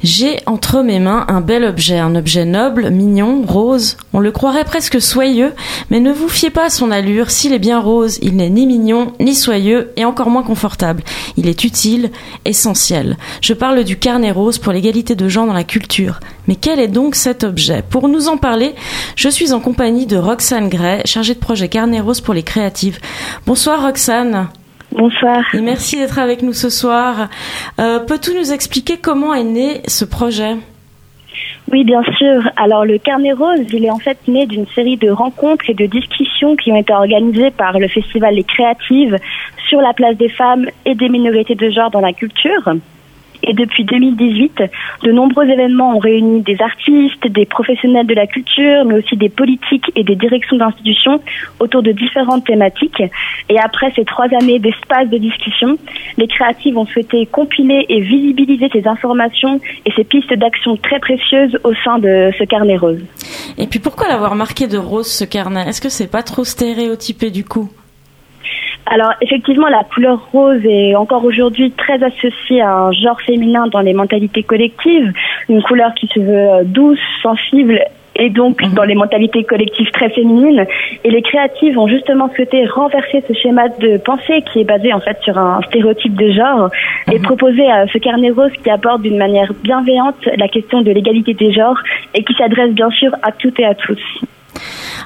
J'ai 0.06 0.38
entre 0.46 0.84
mes 0.84 1.00
mains 1.00 1.24
un 1.26 1.40
bel 1.40 1.64
objet, 1.64 1.98
un 1.98 2.14
objet 2.14 2.44
noble, 2.44 2.90
mignon, 2.90 3.42
rose. 3.44 3.96
On 4.12 4.20
le 4.20 4.30
croirait 4.30 4.62
presque 4.62 5.02
soyeux, 5.02 5.52
mais 5.90 5.98
ne 5.98 6.12
vous 6.12 6.28
fiez 6.28 6.50
pas 6.50 6.66
à 6.66 6.70
son 6.70 6.92
allure. 6.92 7.32
S'il 7.32 7.52
est 7.52 7.58
bien 7.58 7.80
rose, 7.80 8.20
il 8.22 8.36
n'est 8.36 8.48
ni 8.48 8.68
mignon, 8.68 9.14
ni 9.18 9.34
soyeux, 9.34 9.90
et 9.96 10.04
encore 10.04 10.30
moins 10.30 10.44
confortable. 10.44 11.02
Il 11.36 11.48
est 11.48 11.64
utile, 11.64 12.12
essentiel. 12.44 13.16
Je 13.40 13.52
parle 13.52 13.82
du 13.82 13.98
carnet 13.98 14.30
rose 14.30 14.58
pour 14.58 14.72
l'égalité 14.72 15.16
de 15.16 15.28
genre 15.28 15.48
dans 15.48 15.52
la 15.52 15.64
culture. 15.64 16.20
Mais 16.46 16.54
quel 16.54 16.78
est 16.78 16.86
donc 16.86 17.16
cet 17.16 17.42
objet? 17.42 17.82
Pour 17.82 18.06
nous 18.08 18.28
en 18.28 18.36
parler, 18.36 18.76
je 19.16 19.28
suis 19.28 19.52
en 19.52 19.58
compagnie 19.58 20.06
de 20.06 20.16
Roxane 20.16 20.68
Gray, 20.68 21.02
chargée 21.04 21.34
de 21.34 21.40
projet 21.40 21.66
Carnet 21.66 21.98
rose 21.98 22.20
pour 22.20 22.32
les 22.32 22.44
créatives. 22.44 23.00
Bonsoir 23.44 23.82
Roxane. 23.82 24.50
Bonsoir. 24.96 25.44
Et 25.54 25.60
merci 25.60 25.98
d'être 25.98 26.18
avec 26.18 26.42
nous 26.42 26.54
ce 26.54 26.70
soir. 26.70 27.28
Euh, 27.78 27.98
Peux-tu 28.00 28.34
nous 28.34 28.50
expliquer 28.50 28.96
comment 28.96 29.34
est 29.34 29.44
né 29.44 29.82
ce 29.86 30.06
projet? 30.06 30.56
Oui, 31.70 31.84
bien 31.84 32.02
sûr. 32.16 32.50
Alors, 32.56 32.86
le 32.86 32.96
Carnet 32.96 33.32
Rose, 33.32 33.66
il 33.72 33.84
est 33.84 33.90
en 33.90 33.98
fait 33.98 34.16
né 34.26 34.46
d'une 34.46 34.66
série 34.68 34.96
de 34.96 35.10
rencontres 35.10 35.68
et 35.68 35.74
de 35.74 35.84
discussions 35.84 36.56
qui 36.56 36.72
ont 36.72 36.76
été 36.76 36.94
organisées 36.94 37.50
par 37.50 37.78
le 37.78 37.88
festival 37.88 38.36
Les 38.36 38.44
Créatives 38.44 39.18
sur 39.68 39.82
la 39.82 39.92
place 39.92 40.16
des 40.16 40.30
femmes 40.30 40.66
et 40.86 40.94
des 40.94 41.10
minorités 41.10 41.56
de 41.56 41.68
genre 41.68 41.90
dans 41.90 42.00
la 42.00 42.14
culture. 42.14 42.72
Et 43.46 43.54
depuis 43.54 43.84
2018, 43.84 44.62
de 45.02 45.12
nombreux 45.12 45.48
événements 45.48 45.96
ont 45.96 45.98
réuni 45.98 46.42
des 46.42 46.60
artistes, 46.60 47.26
des 47.28 47.46
professionnels 47.46 48.06
de 48.06 48.14
la 48.14 48.26
culture, 48.26 48.84
mais 48.84 48.94
aussi 48.94 49.16
des 49.16 49.28
politiques 49.28 49.90
et 49.94 50.02
des 50.02 50.16
directions 50.16 50.56
d'institutions 50.56 51.20
autour 51.60 51.82
de 51.82 51.92
différentes 51.92 52.44
thématiques. 52.44 53.02
Et 53.48 53.58
après 53.58 53.92
ces 53.94 54.04
trois 54.04 54.26
années 54.40 54.58
d'espace 54.58 55.08
de 55.08 55.18
discussion, 55.18 55.78
les 56.18 56.26
créatives 56.26 56.76
ont 56.76 56.86
souhaité 56.86 57.26
compiler 57.26 57.86
et 57.88 58.00
visibiliser 58.00 58.68
ces 58.72 58.86
informations 58.86 59.60
et 59.84 59.92
ces 59.92 60.04
pistes 60.04 60.34
d'action 60.34 60.76
très 60.76 60.98
précieuses 60.98 61.58
au 61.64 61.72
sein 61.84 61.98
de 61.98 62.32
ce 62.38 62.44
carnet 62.44 62.76
rose. 62.76 63.00
Et 63.58 63.66
puis 63.66 63.78
pourquoi 63.78 64.08
l'avoir 64.08 64.34
marqué 64.34 64.66
de 64.66 64.76
rose 64.76 65.06
ce 65.06 65.24
carnet? 65.24 65.68
Est-ce 65.68 65.80
que 65.80 65.88
c'est 65.88 66.10
pas 66.10 66.22
trop 66.22 66.44
stéréotypé 66.44 67.30
du 67.30 67.44
coup? 67.44 67.70
Alors 68.86 69.12
effectivement, 69.20 69.68
la 69.68 69.82
couleur 69.82 70.28
rose 70.32 70.64
est 70.64 70.94
encore 70.94 71.24
aujourd'hui 71.24 71.72
très 71.72 72.02
associée 72.02 72.60
à 72.60 72.72
un 72.72 72.92
genre 72.92 73.20
féminin 73.20 73.66
dans 73.66 73.80
les 73.80 73.94
mentalités 73.94 74.44
collectives, 74.44 75.12
une 75.48 75.62
couleur 75.62 75.92
qui 75.94 76.06
se 76.06 76.20
veut 76.20 76.50
euh, 76.50 76.62
douce, 76.64 77.00
sensible 77.20 77.80
et 78.18 78.30
donc 78.30 78.62
dans 78.74 78.84
les 78.84 78.94
mentalités 78.94 79.44
collectives 79.44 79.90
très 79.90 80.08
féminines. 80.10 80.64
Et 81.04 81.10
les 81.10 81.20
créatives 81.20 81.76
ont 81.78 81.88
justement 81.88 82.30
souhaité 82.34 82.64
renverser 82.64 83.24
ce 83.26 83.34
schéma 83.34 83.68
de 83.68 83.98
pensée 83.98 84.42
qui 84.52 84.60
est 84.60 84.64
basé 84.64 84.92
en 84.92 85.00
fait 85.00 85.18
sur 85.22 85.36
un 85.36 85.60
stéréotype 85.62 86.14
de 86.14 86.30
genre 86.30 86.70
et 87.12 87.18
proposer 87.18 87.70
euh, 87.70 87.86
ce 87.92 87.98
carnet 87.98 88.30
rose 88.30 88.52
qui 88.62 88.70
aborde 88.70 89.02
d'une 89.02 89.18
manière 89.18 89.52
bienveillante 89.64 90.28
la 90.36 90.46
question 90.46 90.82
de 90.82 90.92
l'égalité 90.92 91.34
des 91.34 91.52
genres 91.52 91.78
et 92.14 92.22
qui 92.22 92.34
s'adresse 92.34 92.72
bien 92.72 92.90
sûr 92.90 93.10
à 93.22 93.32
toutes 93.32 93.58
et 93.58 93.64
à 93.64 93.74
tous. 93.74 94.00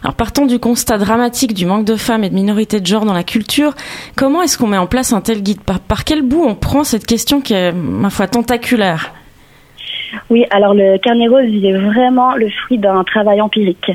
Alors 0.02 0.14
partons 0.14 0.46
du 0.46 0.58
constat 0.58 0.96
dramatique 0.96 1.52
du 1.52 1.66
manque 1.66 1.84
de 1.84 1.96
femmes 1.96 2.24
et 2.24 2.30
de 2.30 2.34
minorités 2.34 2.80
de 2.80 2.86
genre 2.86 3.04
dans 3.04 3.12
la 3.12 3.22
culture, 3.22 3.74
comment 4.16 4.42
est-ce 4.42 4.56
qu'on 4.56 4.66
met 4.66 4.78
en 4.78 4.86
place 4.86 5.12
un 5.12 5.20
tel 5.20 5.42
guide? 5.42 5.60
Par, 5.60 6.04
quel 6.04 6.22
bout 6.22 6.42
on 6.42 6.54
prend 6.54 6.84
cette 6.84 7.06
question 7.06 7.42
qui 7.42 7.52
est, 7.52 7.72
ma 7.72 8.08
foi, 8.08 8.26
tentaculaire? 8.26 9.12
Oui, 10.30 10.44
alors 10.50 10.74
le 10.74 10.96
carnet 10.98 11.28
rose, 11.28 11.44
il 11.46 11.66
est 11.66 11.76
vraiment 11.76 12.34
le 12.34 12.48
fruit 12.48 12.78
d'un 12.78 13.04
travail 13.04 13.40
empirique. 13.40 13.92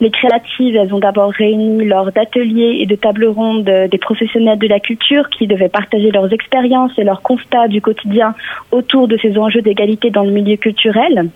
Les 0.00 0.10
créatives, 0.10 0.74
elles 0.74 0.92
ont 0.92 0.98
d'abord 0.98 1.30
réuni 1.30 1.84
lors 1.84 2.10
d'ateliers 2.10 2.78
et 2.80 2.86
de 2.86 2.96
tables 2.96 3.26
rondes 3.26 3.70
des 3.90 3.98
professionnels 3.98 4.58
de 4.58 4.66
la 4.66 4.80
culture 4.80 5.28
qui 5.28 5.46
devaient 5.46 5.68
partager 5.68 6.10
leurs 6.10 6.32
expériences 6.32 6.92
et 6.98 7.04
leurs 7.04 7.22
constats 7.22 7.68
du 7.68 7.80
quotidien 7.80 8.34
autour 8.72 9.06
de 9.06 9.16
ces 9.18 9.38
enjeux 9.38 9.60
d'égalité 9.60 10.10
dans 10.10 10.24
le 10.24 10.32
milieu 10.32 10.56
culturel. 10.56 11.28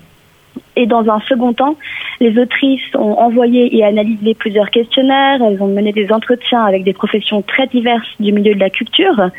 Et 0.76 0.86
dans 0.86 1.08
un 1.08 1.20
second 1.20 1.52
temps, 1.52 1.76
les 2.20 2.38
autrices 2.38 2.94
ont 2.94 3.18
envoyé 3.18 3.76
et 3.76 3.84
analysé 3.84 4.34
plusieurs 4.34 4.70
questionnaires, 4.70 5.40
elles 5.42 5.62
ont 5.62 5.66
mené 5.68 5.92
des 5.92 6.12
entretiens 6.12 6.64
avec 6.64 6.84
des 6.84 6.92
professions 6.92 7.42
très 7.42 7.66
diverses 7.66 8.08
du 8.20 8.32
milieu 8.32 8.54
de 8.54 8.60
la 8.60 8.70
culture. 8.70 9.30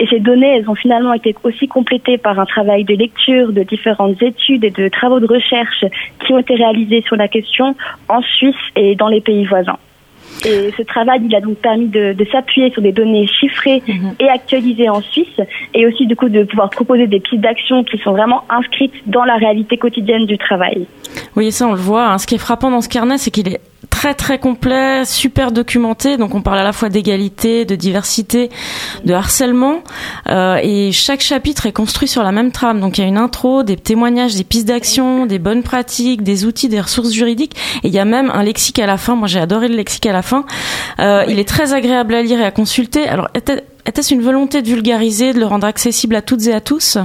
Et 0.00 0.06
ces 0.06 0.20
données, 0.20 0.56
elles 0.56 0.70
ont 0.70 0.76
finalement 0.76 1.12
été 1.12 1.34
aussi 1.42 1.66
complétées 1.66 2.18
par 2.18 2.38
un 2.38 2.46
travail 2.46 2.84
de 2.84 2.94
lecture 2.94 3.52
de 3.52 3.64
différentes 3.64 4.22
études 4.22 4.64
et 4.64 4.70
de 4.70 4.88
travaux 4.88 5.18
de 5.18 5.26
recherche 5.26 5.84
qui 6.24 6.32
ont 6.32 6.38
été 6.38 6.54
réalisés 6.54 7.02
sur 7.06 7.16
la 7.16 7.26
question 7.26 7.74
en 8.08 8.22
Suisse 8.22 8.54
et 8.76 8.94
dans 8.94 9.08
les 9.08 9.20
pays 9.20 9.44
voisins. 9.44 9.78
Et 10.44 10.72
ce 10.76 10.82
travail, 10.82 11.20
il 11.24 11.34
a 11.34 11.40
donc 11.40 11.56
permis 11.58 11.86
de, 11.88 12.12
de 12.12 12.24
s'appuyer 12.30 12.70
sur 12.70 12.80
des 12.80 12.92
données 12.92 13.26
chiffrées 13.26 13.82
et 14.20 14.28
actualisées 14.28 14.88
en 14.88 15.00
Suisse, 15.00 15.40
et 15.74 15.86
aussi 15.86 16.06
du 16.06 16.14
coup 16.16 16.28
de 16.28 16.44
pouvoir 16.44 16.70
proposer 16.70 17.06
des 17.06 17.18
pistes 17.20 17.40
d'action 17.42 17.82
qui 17.84 17.98
sont 17.98 18.12
vraiment 18.12 18.44
inscrites 18.48 18.92
dans 19.06 19.24
la 19.24 19.34
réalité 19.36 19.76
quotidienne 19.78 20.26
du 20.26 20.38
travail. 20.38 20.86
Oui, 21.36 21.50
ça 21.50 21.66
on 21.66 21.72
le 21.72 21.78
voit. 21.80 22.06
hein. 22.08 22.18
Ce 22.18 22.26
qui 22.26 22.36
est 22.36 22.38
frappant 22.38 22.70
dans 22.70 22.80
ce 22.80 22.88
carnet, 22.88 23.18
c'est 23.18 23.30
qu'il 23.30 23.48
est 23.48 23.60
très 23.98 24.14
très 24.14 24.38
complet, 24.38 25.04
super 25.04 25.50
documenté. 25.50 26.16
Donc 26.18 26.36
on 26.36 26.40
parle 26.40 26.60
à 26.60 26.62
la 26.62 26.72
fois 26.72 26.88
d'égalité, 26.88 27.64
de 27.64 27.74
diversité, 27.74 28.48
de 29.04 29.12
harcèlement, 29.12 29.82
euh, 30.28 30.60
et 30.62 30.92
chaque 30.92 31.20
chapitre 31.20 31.66
est 31.66 31.72
construit 31.72 32.06
sur 32.06 32.22
la 32.22 32.30
même 32.30 32.52
trame. 32.52 32.78
Donc 32.80 32.96
il 32.96 33.00
y 33.00 33.04
a 33.04 33.08
une 33.08 33.18
intro, 33.18 33.64
des 33.64 33.74
témoignages, 33.74 34.36
des 34.36 34.44
pistes 34.44 34.68
d'action, 34.68 35.26
des 35.26 35.40
bonnes 35.40 35.64
pratiques, 35.64 36.22
des 36.22 36.44
outils, 36.44 36.68
des 36.68 36.80
ressources 36.80 37.10
juridiques, 37.10 37.56
et 37.82 37.88
il 37.88 37.92
y 37.92 37.98
a 37.98 38.04
même 38.04 38.30
un 38.32 38.44
lexique 38.44 38.78
à 38.78 38.86
la 38.86 38.98
fin. 38.98 39.16
Moi 39.16 39.26
j'ai 39.26 39.40
adoré 39.40 39.66
le 39.66 39.74
lexique 39.74 40.06
à 40.06 40.12
la 40.12 40.22
fin. 40.22 40.44
Euh, 41.00 41.24
il 41.26 41.40
est 41.40 41.48
très 41.48 41.72
agréable 41.72 42.14
à 42.14 42.22
lire 42.22 42.40
et 42.40 42.44
à 42.44 42.52
consulter. 42.52 43.08
Alors 43.08 43.28
était- 43.34 43.64
était-ce 43.84 44.14
une 44.14 44.22
volonté 44.22 44.62
de 44.62 44.68
vulgariser, 44.68 45.32
de 45.32 45.40
le 45.40 45.46
rendre 45.46 45.66
accessible 45.66 46.14
à 46.14 46.22
toutes 46.22 46.46
et 46.46 46.54
à 46.54 46.60
tous? 46.60 46.98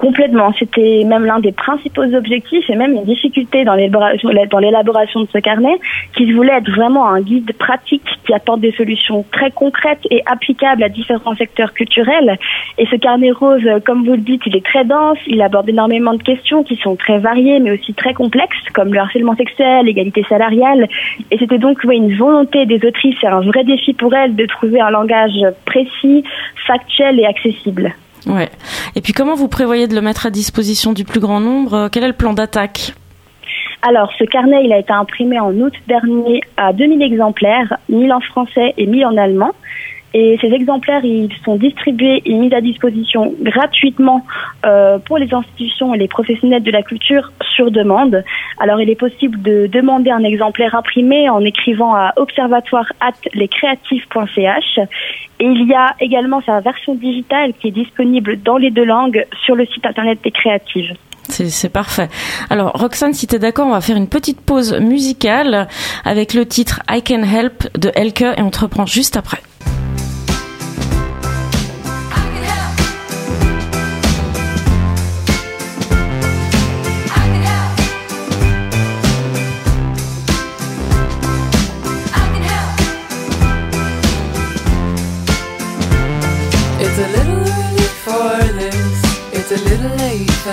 Complètement. 0.00 0.54
C'était 0.58 1.04
même 1.04 1.26
l'un 1.26 1.40
des 1.40 1.52
principaux 1.52 2.14
objectifs 2.14 2.70
et 2.70 2.74
même 2.74 2.94
une 2.94 3.04
difficulté 3.04 3.64
dans 3.64 3.74
l'élaboration 3.74 5.20
de 5.20 5.28
ce 5.30 5.38
carnet, 5.38 5.78
qui 6.16 6.32
voulait 6.32 6.56
être 6.56 6.70
vraiment 6.70 7.06
un 7.06 7.20
guide 7.20 7.52
pratique 7.52 8.08
qui 8.24 8.32
apporte 8.32 8.60
des 8.60 8.72
solutions 8.72 9.26
très 9.30 9.50
concrètes 9.50 10.00
et 10.10 10.22
applicables 10.24 10.82
à 10.82 10.88
différents 10.88 11.36
secteurs 11.36 11.74
culturels. 11.74 12.38
Et 12.78 12.86
ce 12.86 12.96
carnet 12.96 13.30
rose, 13.30 13.60
euh, 13.66 13.78
comme 13.84 14.06
vous 14.06 14.12
le 14.12 14.22
dites, 14.22 14.40
il 14.46 14.56
est 14.56 14.64
très 14.64 14.86
dense, 14.86 15.18
il 15.26 15.42
aborde 15.42 15.68
énormément 15.68 16.14
de 16.14 16.22
questions 16.22 16.64
qui 16.64 16.76
sont 16.76 16.96
très 16.96 17.18
variées 17.18 17.60
mais 17.60 17.72
aussi 17.72 17.92
très 17.92 18.14
complexes, 18.14 18.56
comme 18.72 18.94
le 18.94 19.00
harcèlement 19.00 19.36
sexuel, 19.36 19.84
l'égalité 19.84 20.24
salariale. 20.30 20.88
Et 21.30 21.36
c'était 21.36 21.58
donc 21.58 21.84
une 21.84 22.16
volonté 22.16 22.64
des 22.64 22.82
autrices 22.86 23.22
et 23.22 23.26
un 23.26 23.40
vrai 23.40 23.64
défi 23.64 23.92
pour 23.92 24.14
elles 24.14 24.34
de 24.34 24.46
trouver 24.46 24.80
un 24.80 24.90
langage 24.90 25.44
précis, 25.66 26.24
factuel 26.66 27.20
et 27.20 27.26
accessible. 27.26 27.92
Ouais. 28.26 28.50
Et 28.96 29.00
puis 29.00 29.12
comment 29.12 29.34
vous 29.34 29.48
prévoyez 29.48 29.86
de 29.88 29.94
le 29.94 30.00
mettre 30.00 30.26
à 30.26 30.30
disposition 30.30 30.92
du 30.92 31.04
plus 31.04 31.20
grand 31.20 31.40
nombre 31.40 31.74
Euh, 31.74 31.88
Quel 31.90 32.04
est 32.04 32.08
le 32.08 32.12
plan 32.12 32.32
d'attaque? 32.32 32.94
Alors, 33.82 34.12
ce 34.18 34.24
carnet, 34.24 34.62
il 34.64 34.72
a 34.74 34.78
été 34.78 34.92
imprimé 34.92 35.40
en 35.40 35.54
août 35.54 35.72
dernier 35.88 36.42
à 36.58 36.72
2000 36.74 37.02
exemplaires, 37.02 37.78
1000 37.88 38.12
en 38.12 38.20
français 38.20 38.74
et 38.76 38.86
1000 38.86 39.06
en 39.06 39.16
allemand. 39.16 39.52
Et 40.12 40.36
ces 40.40 40.48
exemplaires, 40.48 41.04
ils 41.04 41.30
sont 41.44 41.54
distribués 41.56 42.20
et 42.24 42.34
mis 42.34 42.52
à 42.52 42.60
disposition 42.60 43.32
gratuitement 43.40 44.26
euh, 44.66 44.98
pour 44.98 45.18
les 45.18 45.32
institutions 45.32 45.94
et 45.94 45.98
les 45.98 46.08
professionnels 46.08 46.64
de 46.64 46.72
la 46.72 46.82
culture 46.82 47.30
sur 47.54 47.70
demande. 47.70 48.24
Alors, 48.58 48.80
il 48.80 48.90
est 48.90 48.98
possible 48.98 49.40
de 49.40 49.68
demander 49.68 50.10
un 50.10 50.24
exemplaire 50.24 50.74
imprimé 50.74 51.30
en 51.30 51.44
écrivant 51.44 51.94
à 51.94 52.12
observatoire@lescreatifs.ch. 52.16 54.80
Et 55.38 55.44
il 55.44 55.68
y 55.68 55.74
a 55.74 55.94
également 56.00 56.40
sa 56.42 56.58
version 56.60 56.96
digitale 56.96 57.52
qui 57.60 57.68
est 57.68 57.72
disponible 57.72 58.42
dans 58.42 58.56
les 58.56 58.70
deux 58.70 58.84
langues 58.84 59.24
sur 59.44 59.54
le 59.54 59.64
site 59.66 59.86
internet 59.86 60.18
des 60.24 60.32
Créatives. 60.32 60.96
C'est 61.28 61.72
parfait. 61.72 62.08
Alors, 62.50 62.72
Roxane, 62.72 63.14
si 63.14 63.28
tu 63.28 63.36
es 63.36 63.38
d'accord, 63.38 63.68
on 63.68 63.72
va 63.72 63.80
faire 63.80 63.96
une 63.96 64.08
petite 64.08 64.40
pause 64.40 64.74
musicale 64.80 65.68
avec 66.04 66.34
le 66.34 66.46
titre 66.46 66.82
I 66.90 67.00
Can 67.02 67.22
Help 67.22 67.68
de 67.78 67.92
Elke 67.94 68.22
et 68.22 68.42
on 68.42 68.50
te 68.50 68.58
reprend 68.60 68.86
juste 68.86 69.16
après. 69.16 69.38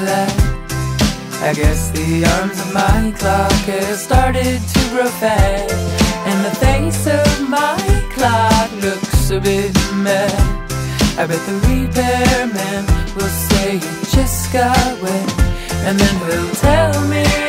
That. 0.02 0.32
I 1.42 1.54
guess 1.54 1.92
the 1.92 2.26
arms 2.26 2.60
of 2.60 2.74
my 2.74 3.14
clock 3.18 3.52
have 3.52 3.98
started 3.98 4.60
to 4.60 4.80
grow 4.90 5.08
fat, 5.08 5.72
and 6.26 6.46
the 6.46 6.56
face 6.58 7.08
of 7.08 7.50
my 7.50 7.78
clock 8.14 8.72
looks 8.82 9.30
a 9.32 9.40
bit 9.40 9.74
mad. 9.94 10.34
I 11.18 11.26
bet 11.26 11.42
the 11.46 11.58
repairman 11.68 12.86
will 13.16 13.36
say 13.50 13.78
it 13.78 14.10
just 14.10 14.52
got 14.52 15.02
wet, 15.02 15.40
and 15.86 16.00
then 16.00 16.16
he'll 16.26 16.56
tell 16.56 17.08
me 17.08 17.47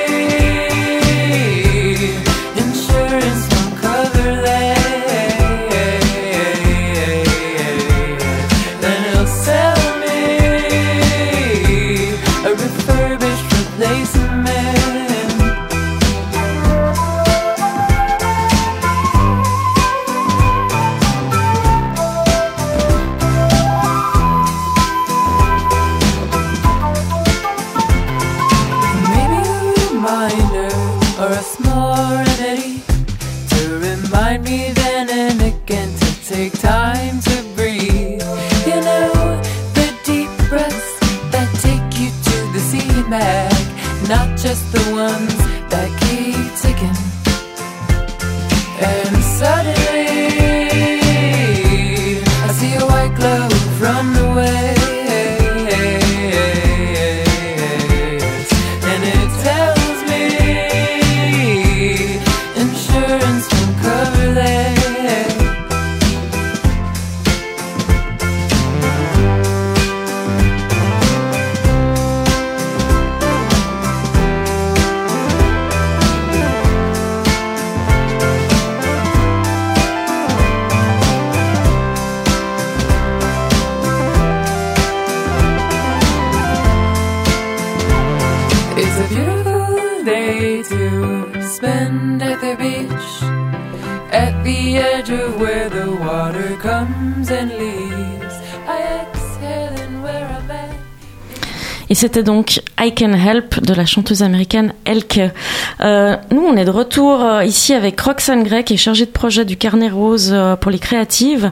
c'était 101.98 102.22
donc 102.22 102.60
I 102.78 102.94
Can 102.94 103.12
Help 103.12 103.60
de 103.60 103.74
la 103.74 103.84
chanteuse 103.84 104.22
américaine 104.22 104.72
Elke. 104.84 105.32
Euh, 105.80 106.14
nous, 106.30 106.42
on 106.42 106.56
est 106.56 106.64
de 106.64 106.70
retour 106.70 107.24
euh, 107.24 107.44
ici 107.44 107.74
avec 107.74 108.00
Roxane 108.00 108.44
Gray, 108.44 108.62
qui 108.62 108.74
est 108.74 108.76
chargée 108.76 109.04
de 109.04 109.10
projet 109.10 109.44
du 109.44 109.56
Carnet 109.56 109.88
Rose 109.88 110.30
euh, 110.32 110.54
pour 110.54 110.70
les 110.70 110.78
créatives. 110.78 111.50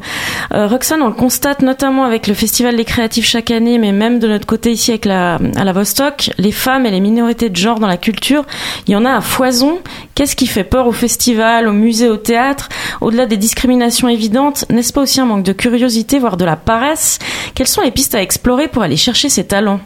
Roxane, 0.53 1.03
on 1.03 1.09
le 1.09 1.14
constate 1.14 1.62
notamment 1.62 2.05
avec 2.05 2.28
le 2.28 2.34
Festival 2.34 2.76
des 2.76 2.84
créatifs 2.84 3.26
chaque 3.26 3.51
année, 3.51 3.78
mais 3.78 3.90
même 3.90 4.20
de 4.20 4.28
notre 4.28 4.47
côté 4.47 4.70
ici 4.70 4.92
avec 4.92 5.07
à 5.09 5.38
la 5.40 5.72
Vostok, 5.72 6.30
les 6.38 6.53
femmes 6.53 6.86
et 6.86 6.92
les 6.92 7.01
minorités 7.01 7.51
de 7.51 7.57
genre 7.57 7.80
dans 7.80 7.88
la 7.88 7.97
culture, 7.97 8.44
il 8.86 8.92
y 8.92 8.97
en 8.97 9.05
a 9.05 9.16
à 9.16 9.20
foison. 9.20 9.80
Qu'est-ce 10.14 10.36
qui 10.36 10.47
fait 10.47 10.62
peur 10.62 10.86
au 10.86 10.92
festival, 10.92 11.66
au 11.66 11.72
musée, 11.72 12.09
au 12.09 12.18
théâtre 12.18 12.68
Au-delà 13.01 13.26
des 13.26 13.36
discriminations 13.36 14.09
évidentes, 14.09 14.64
n'est-ce 14.70 14.92
pas 14.92 15.03
aussi 15.03 15.20
un 15.20 15.26
manque 15.26 15.42
de 15.42 15.53
curiosité, 15.53 16.20
voire 16.20 16.36
de 16.36 16.44
la 16.44 16.55
paresse? 16.55 17.18
Quelles 17.57 17.66
sont 17.66 17.82
les 17.82 17.90
pistes 17.90 18.14
à 18.14 18.22
explorer 18.22 18.68
pour 18.68 18.84
aller 18.84 18.97
chercher 18.97 19.28
ces 19.28 19.44
talents? 19.44 19.80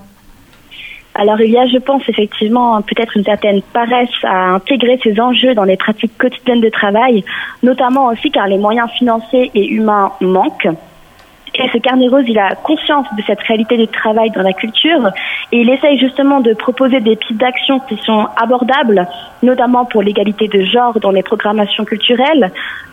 Alors 1.20 1.38
il 1.42 1.50
y 1.50 1.58
a, 1.58 1.66
je 1.66 1.76
pense, 1.76 2.02
effectivement 2.08 2.80
peut-être 2.80 3.14
une 3.14 3.24
certaine 3.24 3.60
paresse 3.60 4.08
à 4.24 4.54
intégrer 4.54 4.98
ces 5.02 5.20
enjeux 5.20 5.54
dans 5.54 5.64
les 5.64 5.76
pratiques 5.76 6.16
quotidiennes 6.16 6.62
de 6.62 6.70
travail, 6.70 7.22
notamment 7.62 8.06
aussi 8.06 8.30
car 8.30 8.46
les 8.46 8.56
moyens 8.56 8.88
financiers 8.92 9.50
et 9.54 9.68
humains 9.68 10.12
manquent. 10.22 10.68
Et 11.55 11.68
ce 11.72 11.78
carnet 11.78 12.09
rose, 12.09 12.24
il 12.28 12.38
a 12.38 12.55
conscience 12.55 13.07
de 13.16 13.22
cette 13.26 13.40
réalité 13.40 13.76
du 13.76 13.88
travail 13.88 14.30
dans 14.30 14.42
la 14.42 14.53
culture 14.53 15.11
et 15.53 15.61
il 15.61 15.70
essaye 15.70 15.98
justement 15.98 16.40
de 16.40 16.55
proposer 16.55 17.01
des 17.01 17.16
pistes 17.16 17.40
d'action 17.40 17.80
qui 17.80 17.96
sont 17.98 18.26
abordables, 18.36 19.07
notamment 19.42 19.84
pour 19.84 20.03
l'égalité 20.03 20.46
de 20.46 20.62
genre 20.62 20.98
dans 21.01 21.11
les 21.11 21.22
programmations 21.22 21.84
culturelles. 21.84 22.53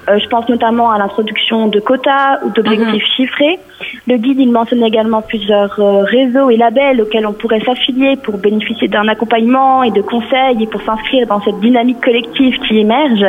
Euh, 0.10 0.18
je 0.20 0.28
pense 0.28 0.48
notamment 0.50 0.90
à 0.90 0.98
l'introduction 0.98 1.68
de 1.68 1.80
quotas 1.80 2.40
ou 2.44 2.50
d'objectifs 2.50 3.04
chiffrés. 3.16 3.60
Le 4.08 4.18
guide, 4.18 4.40
il 4.40 4.52
mentionne 4.52 4.84
également 4.84 5.22
plusieurs 5.22 5.80
euh, 5.80 6.04
réseaux 6.04 6.50
et 6.50 6.58
labels 6.58 7.02
auxquels 7.02 7.28
on 7.28 7.34
pourrait 7.34 7.60
s'affilier 7.60 8.16
pour 8.16 8.38
bénéficier 8.38 8.88
d'un 8.88 9.08
accompagnement 9.08 9.84
et 9.84 9.92
de 9.92 10.02
conseils 10.02 10.64
et 10.64 10.68
pour 10.68 10.82
s'inscrire 10.82 11.28
dans 11.28 11.42
cette 11.42 11.60
dynamique 11.60 12.02
collective 12.02 12.58
qui 12.68 12.80
émerge. 12.80 13.26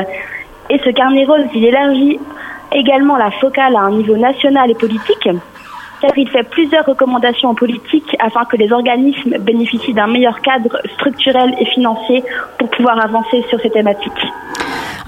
Et 0.70 0.78
ce 0.78 0.90
carnet 0.90 1.24
rose, 1.24 1.46
il 1.54 1.64
élargit 1.64 2.18
également 2.72 3.16
la 3.16 3.30
focale 3.32 3.76
à 3.76 3.80
un 3.80 3.90
niveau 3.90 4.16
national 4.16 4.70
et 4.70 4.74
politique, 4.74 5.28
car 6.00 6.16
il 6.16 6.28
fait 6.28 6.44
plusieurs 6.44 6.84
recommandations 6.84 7.50
en 7.50 7.54
politique 7.54 8.16
afin 8.18 8.44
que 8.44 8.56
les 8.56 8.72
organismes 8.72 9.38
bénéficient 9.38 9.94
d'un 9.94 10.06
meilleur 10.06 10.40
cadre 10.40 10.78
structurel 10.94 11.54
et 11.60 11.66
financier 11.66 12.24
pour 12.58 12.70
pouvoir 12.70 13.02
avancer 13.02 13.44
sur 13.48 13.60
ces 13.60 13.70
thématiques. 13.70 14.26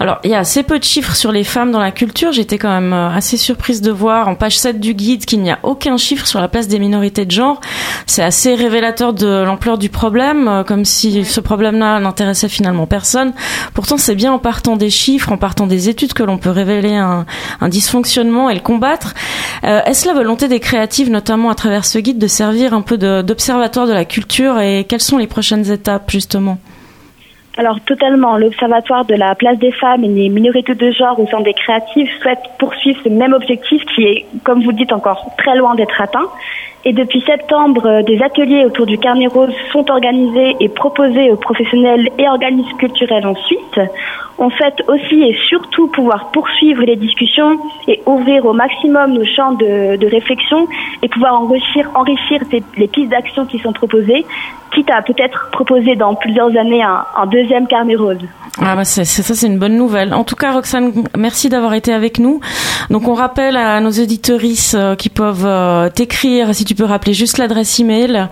Alors, 0.01 0.17
il 0.23 0.31
y 0.31 0.33
a 0.33 0.39
assez 0.39 0.63
peu 0.63 0.79
de 0.79 0.83
chiffres 0.83 1.15
sur 1.15 1.31
les 1.31 1.43
femmes 1.43 1.71
dans 1.71 1.79
la 1.79 1.91
culture. 1.91 2.31
J'étais 2.31 2.57
quand 2.57 2.71
même 2.71 2.91
euh, 2.91 3.09
assez 3.09 3.37
surprise 3.37 3.81
de 3.81 3.91
voir 3.91 4.27
en 4.27 4.33
page 4.33 4.57
7 4.57 4.79
du 4.79 4.95
guide 4.95 5.25
qu'il 5.25 5.41
n'y 5.43 5.51
a 5.51 5.59
aucun 5.61 5.95
chiffre 5.97 6.25
sur 6.25 6.41
la 6.41 6.47
place 6.47 6.67
des 6.67 6.79
minorités 6.79 7.23
de 7.23 7.29
genre. 7.29 7.61
C'est 8.07 8.23
assez 8.23 8.55
révélateur 8.55 9.13
de 9.13 9.43
l'ampleur 9.43 9.77
du 9.77 9.89
problème, 9.89 10.47
euh, 10.47 10.63
comme 10.63 10.85
si 10.85 11.23
ce 11.23 11.39
problème-là 11.39 11.99
n'intéressait 11.99 12.49
finalement 12.49 12.87
personne. 12.87 13.33
Pourtant, 13.75 13.97
c'est 13.97 14.15
bien 14.15 14.33
en 14.33 14.39
partant 14.39 14.75
des 14.75 14.89
chiffres, 14.89 15.31
en 15.31 15.37
partant 15.37 15.67
des 15.67 15.87
études 15.87 16.13
que 16.13 16.23
l'on 16.23 16.39
peut 16.39 16.49
révéler 16.49 16.95
un, 16.95 17.27
un 17.59 17.69
dysfonctionnement 17.69 18.49
et 18.49 18.55
le 18.55 18.61
combattre. 18.61 19.13
Euh, 19.65 19.83
Est-ce 19.85 20.07
la 20.07 20.15
volonté 20.15 20.47
des 20.47 20.59
notamment 21.09 21.49
à 21.49 21.55
travers 21.55 21.85
ce 21.85 21.99
guide, 21.99 22.17
de 22.17 22.27
servir 22.27 22.73
un 22.73 22.81
peu 22.81 22.97
d'observatoire 22.97 23.87
de 23.87 23.93
la 23.93 24.05
culture 24.05 24.59
et 24.59 24.85
quelles 24.87 25.01
sont 25.01 25.17
les 25.17 25.27
prochaines 25.27 25.69
étapes, 25.71 26.09
justement? 26.09 26.57
Alors 27.57 27.81
totalement, 27.81 28.37
l'Observatoire 28.37 29.03
de 29.05 29.13
la 29.13 29.35
place 29.35 29.59
des 29.59 29.73
femmes 29.73 30.05
et 30.05 30.07
des 30.07 30.29
minorités 30.29 30.73
de 30.73 30.91
genre 30.91 31.19
au 31.19 31.27
sein 31.27 31.41
des 31.41 31.53
créatifs 31.53 32.09
souhaite 32.21 32.39
poursuivre 32.57 32.99
ce 33.03 33.09
même 33.09 33.33
objectif 33.33 33.83
qui 33.93 34.03
est, 34.03 34.25
comme 34.43 34.63
vous 34.63 34.71
dites, 34.71 34.93
encore 34.93 35.31
très 35.37 35.57
loin 35.57 35.75
d'être 35.75 36.01
atteint. 36.01 36.29
Et 36.85 36.93
depuis 36.93 37.21
septembre, 37.21 37.85
euh, 37.85 38.01
des 38.03 38.21
ateliers 38.23 38.65
autour 38.65 38.85
du 38.85 38.97
carnet 38.97 39.27
rose 39.27 39.53
sont 39.71 39.91
organisés 39.91 40.55
et 40.59 40.69
proposés 40.69 41.29
aux 41.29 41.35
professionnels 41.35 42.09
et 42.17 42.27
organismes 42.27 42.77
culturels 42.77 43.27
en 43.27 43.35
Suisse. 43.35 43.87
On 44.37 44.49
souhaite 44.49 44.81
aussi 44.87 45.21
et 45.21 45.37
surtout 45.49 45.87
pouvoir 45.87 46.31
poursuivre 46.31 46.81
les 46.81 46.95
discussions 46.95 47.59
et 47.87 48.01
ouvrir 48.05 48.45
au 48.45 48.53
maximum 48.53 49.13
nos 49.13 49.25
champs 49.25 49.53
de, 49.53 50.09
réflexion 50.09 50.67
et 51.03 51.09
pouvoir 51.09 51.41
enrichir, 51.41 51.89
enrichir 51.95 52.41
les 52.77 52.87
pistes 52.87 53.09
d'action 53.09 53.45
qui 53.45 53.59
sont 53.59 53.73
proposées, 53.73 54.25
quitte 54.73 54.89
à 54.89 55.01
peut-être 55.01 55.49
proposer 55.51 55.95
dans 55.95 56.15
plusieurs 56.15 56.55
années 56.57 56.83
un, 56.83 57.25
deuxième 57.27 57.67
carnet 57.67 57.95
rose. 57.95 58.19
Ah 58.59 58.75
bah 58.75 58.83
c'est, 58.83 59.05
ça 59.05 59.33
c'est 59.33 59.47
une 59.47 59.59
bonne 59.59 59.77
nouvelle. 59.77 60.13
En 60.13 60.23
tout 60.23 60.35
cas 60.35 60.51
Roxane, 60.51 60.91
merci 61.17 61.49
d'avoir 61.49 61.73
été 61.73 61.93
avec 61.93 62.19
nous. 62.19 62.41
Donc 62.89 63.07
on 63.07 63.13
rappelle 63.13 63.55
à 63.55 63.79
nos 63.79 63.91
éditorices 63.91 64.75
euh, 64.77 64.95
qui 64.95 65.09
peuvent 65.09 65.45
euh, 65.45 65.89
t'écrire, 65.89 66.53
si 66.53 66.65
tu 66.65 66.75
peux 66.75 66.83
rappeler 66.83 67.13
juste 67.13 67.37
l'adresse 67.37 67.79
email 67.79 68.27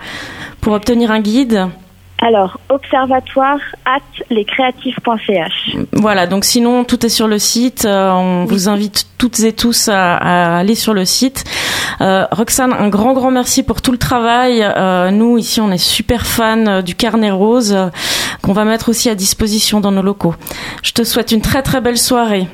pour 0.60 0.74
obtenir 0.74 1.10
un 1.10 1.20
guide. 1.20 1.68
Alors, 2.22 2.60
observatoire 2.68 3.58
at 3.86 4.00
lescreatifs.ch. 4.28 5.76
Voilà, 5.92 6.26
donc 6.26 6.44
sinon 6.44 6.84
tout 6.84 7.04
est 7.06 7.10
sur 7.10 7.28
le 7.28 7.38
site. 7.38 7.86
Euh, 7.86 8.10
on 8.10 8.44
vous 8.44 8.68
invite 8.68 9.06
toutes 9.16 9.40
et 9.40 9.54
tous 9.54 9.88
à, 9.88 10.16
à 10.16 10.58
aller 10.58 10.74
sur 10.74 10.92
le 10.92 11.06
site. 11.06 11.44
Euh, 12.00 12.26
Roxane, 12.30 12.72
un 12.72 12.88
grand 12.88 13.12
grand 13.14 13.30
merci 13.30 13.62
pour 13.62 13.80
tout 13.82 13.92
le 13.92 13.98
travail. 13.98 14.62
Euh, 14.62 15.10
nous 15.10 15.38
ici, 15.38 15.60
on 15.60 15.70
est 15.70 15.78
super 15.78 16.26
fans 16.26 16.66
euh, 16.66 16.82
du 16.82 16.94
carnet 16.94 17.30
rose 17.30 17.72
euh, 17.72 17.88
qu'on 18.42 18.52
va 18.52 18.64
mettre 18.64 18.88
aussi 18.90 19.08
à 19.08 19.14
disposition 19.14 19.80
dans 19.80 19.92
nos 19.92 20.02
locaux. 20.02 20.34
Je 20.82 20.92
te 20.92 21.04
souhaite 21.04 21.32
une 21.32 21.40
très 21.42 21.62
très 21.62 21.80
belle 21.80 21.98
soirée. 21.98 22.48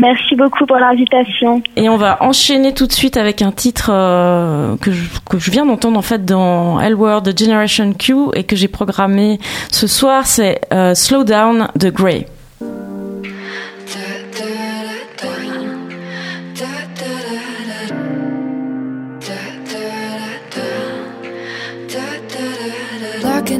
Merci 0.00 0.36
beaucoup 0.36 0.66
pour 0.66 0.76
l'invitation. 0.76 1.62
Et 1.76 1.88
on 1.88 1.96
va 1.96 2.22
enchaîner 2.22 2.74
tout 2.74 2.86
de 2.86 2.92
suite 2.92 3.16
avec 3.16 3.40
un 3.40 3.52
titre 3.52 3.90
euh, 3.90 4.76
que, 4.76 4.92
je, 4.92 5.08
que 5.28 5.38
je 5.38 5.50
viens 5.50 5.64
d'entendre 5.64 5.98
en 5.98 6.02
fait 6.02 6.24
dans 6.24 6.80
L 6.80 6.94
Word 6.94 7.22
de 7.22 7.32
Generation 7.36 7.92
Q 7.92 8.14
et 8.34 8.44
que 8.44 8.56
j'ai 8.56 8.68
programmé 8.68 9.38
ce 9.72 9.86
soir. 9.86 10.26
C'est 10.26 10.60
euh, 10.72 10.94
Slow 10.94 11.24
Down 11.24 11.68
de 11.76 11.90
Grey. 11.90 12.26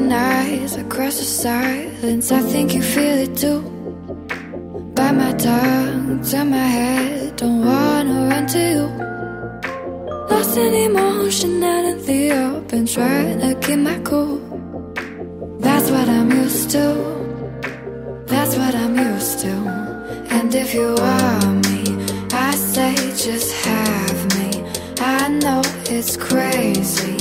Eyes 0.09 0.77
across 0.77 1.19
the 1.19 1.25
silence, 1.25 2.33
I 2.33 2.41
think 2.41 2.75
you 2.75 2.83
feel 2.83 3.19
it 3.19 3.37
too. 3.37 3.76
Bite 4.97 5.13
my 5.13 5.33
tongue, 5.33 6.25
turn 6.25 6.49
my 6.51 6.57
head, 6.57 7.37
don't 7.37 7.63
wanna 7.63 8.29
run 8.31 8.47
to 8.47 8.59
you. 8.59 8.87
Lost 10.31 10.57
in 10.57 10.73
emotion 10.73 11.63
out 11.63 11.85
in 11.85 11.99
the 12.07 12.33
open, 12.33 12.87
trying 12.87 13.39
to 13.41 13.55
keep 13.61 13.79
my 13.79 13.99
cool. 13.99 14.39
That's 15.61 15.91
what 15.91 16.09
I'm 16.09 16.31
used 16.31 16.71
to. 16.71 16.87
That's 18.25 18.57
what 18.57 18.75
I'm 18.75 18.97
used 18.97 19.41
to. 19.41 19.53
And 20.31 20.55
if 20.55 20.73
you 20.73 20.95
want 20.95 21.69
me, 21.69 21.83
I 22.33 22.53
say 22.55 22.95
just 22.95 23.53
have 23.67 24.21
me. 24.39 24.65
I 24.99 25.29
know 25.29 25.61
it's 25.91 26.17
crazy. 26.17 27.17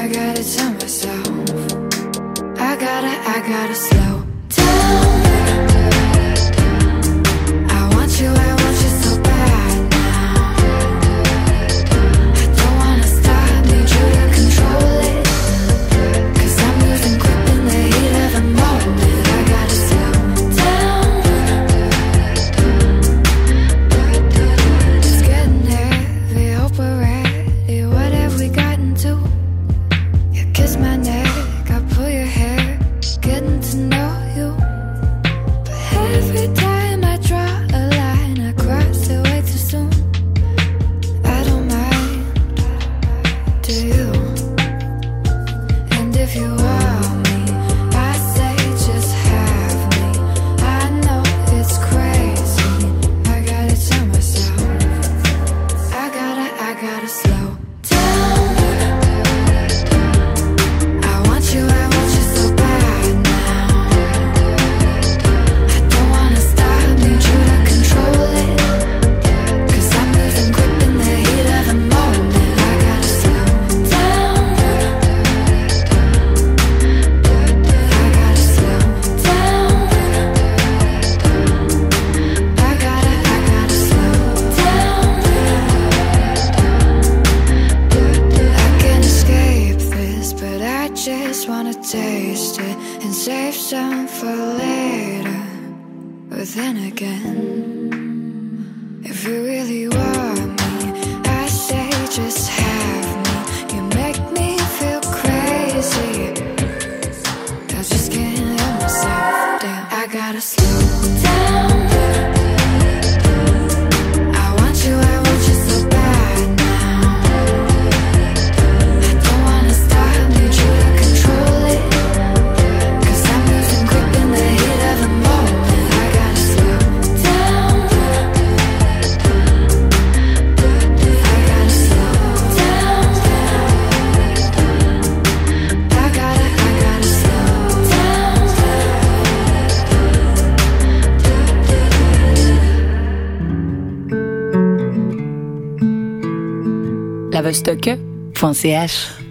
I 0.00 0.08
gotta 0.08 0.44
tell 0.54 0.72
myself. 0.74 1.26
I 2.68 2.76
gotta, 2.76 3.14
I 3.34 3.36
gotta 3.48 3.74
slow 3.74 4.23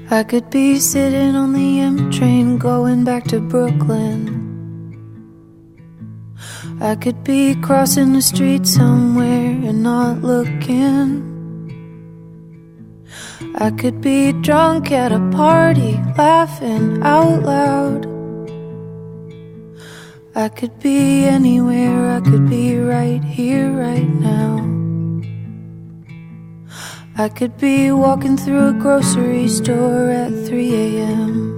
I 0.09 0.23
could 0.23 0.49
be 0.49 0.79
sitting 0.79 1.35
on 1.35 1.51
the 1.51 1.81
M 1.81 2.09
train 2.09 2.57
going 2.57 3.03
back 3.03 3.25
to 3.25 3.39
Brooklyn. 3.39 4.43
I 6.79 6.95
could 6.95 7.23
be 7.23 7.55
crossing 7.55 8.13
the 8.13 8.21
street 8.21 8.65
somewhere 8.65 9.51
and 9.69 9.83
not 9.83 10.21
looking. 10.21 11.31
I 13.55 13.71
could 13.71 14.01
be 14.01 14.31
drunk 14.31 14.91
at 14.91 15.11
a 15.11 15.19
party, 15.31 15.99
laughing 16.17 17.03
out 17.03 17.43
loud. 17.43 18.05
I 20.35 20.49
could 20.49 20.79
be 20.79 21.25
anywhere, 21.25 22.17
I 22.17 22.21
could 22.21 22.49
be 22.49 22.77
right 22.77 23.23
here, 23.23 23.69
right 23.71 24.09
now. 24.09 24.82
I 27.15 27.29
could 27.29 27.59
be 27.59 27.91
walking 27.91 28.37
through 28.37 28.69
a 28.69 28.73
grocery 28.73 29.47
store 29.47 30.09
at 30.09 30.31
3 30.47 30.73
a.m. 30.73 31.53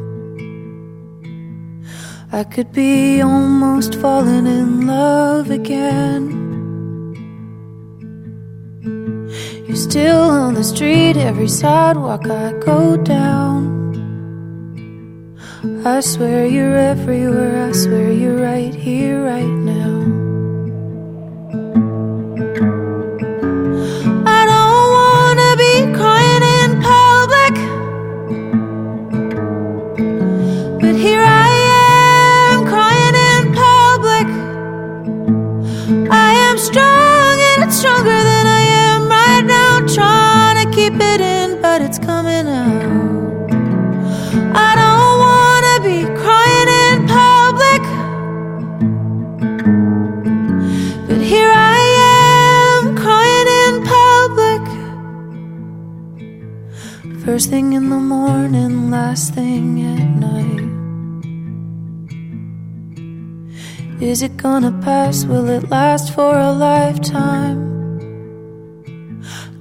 I 2.33 2.43
could 2.43 2.73
be 2.73 3.21
almost 3.21 3.95
falling 3.95 4.47
in 4.47 4.85
love 4.85 5.49
again. 5.49 6.43
You're 9.65 9.77
still 9.77 10.23
on 10.23 10.55
the 10.55 10.63
street, 10.63 11.15
every 11.15 11.47
sidewalk 11.47 12.27
I 12.29 12.51
go 12.59 12.97
down. 12.97 13.63
I 15.85 16.01
swear 16.01 16.45
you're 16.45 16.75
everywhere, 16.77 17.69
I 17.69 17.71
swear 17.71 18.11
you're 18.11 18.41
right 18.41 18.75
here, 18.75 19.23
right 19.23 19.45
now. 19.45 19.94
First 57.35 57.49
thing 57.49 57.73
in 57.73 57.89
the 57.89 57.97
morning, 57.97 58.89
last 58.89 59.33
thing 59.33 59.81
at 59.83 60.07
night. 60.25 60.69
Is 64.01 64.21
it 64.21 64.37
gonna 64.37 64.71
pass? 64.81 65.25
Will 65.25 65.49
it 65.49 65.69
last 65.69 66.13
for 66.13 66.39
a 66.39 66.53
lifetime? 66.53 67.59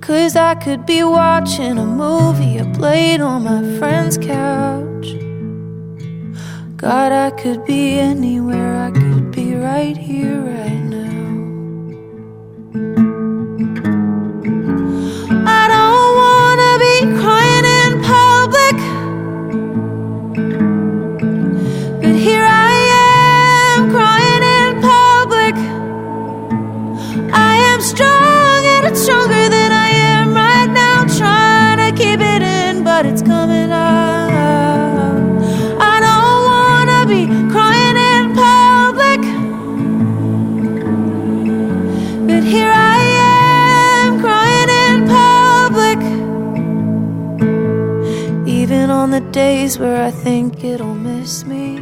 Cause 0.00 0.36
I 0.36 0.54
could 0.54 0.86
be 0.86 1.02
watching 1.02 1.76
a 1.76 1.84
movie 1.84 2.60
I 2.60 2.72
played 2.74 3.20
on 3.20 3.42
my 3.42 3.76
friend's 3.80 4.18
couch. 4.18 5.08
God, 6.76 7.10
I 7.10 7.32
could 7.32 7.64
be 7.64 7.98
anywhere, 7.98 8.84
I 8.84 8.92
could 8.92 9.32
be 9.32 9.56
right 9.56 9.96
here, 9.96 10.42
right 10.42 10.83
days 49.54 49.78
where 49.78 50.04
I 50.08 50.10
think 50.10 50.64
it'll 50.64 50.94
miss 50.94 51.44
me. 51.46 51.80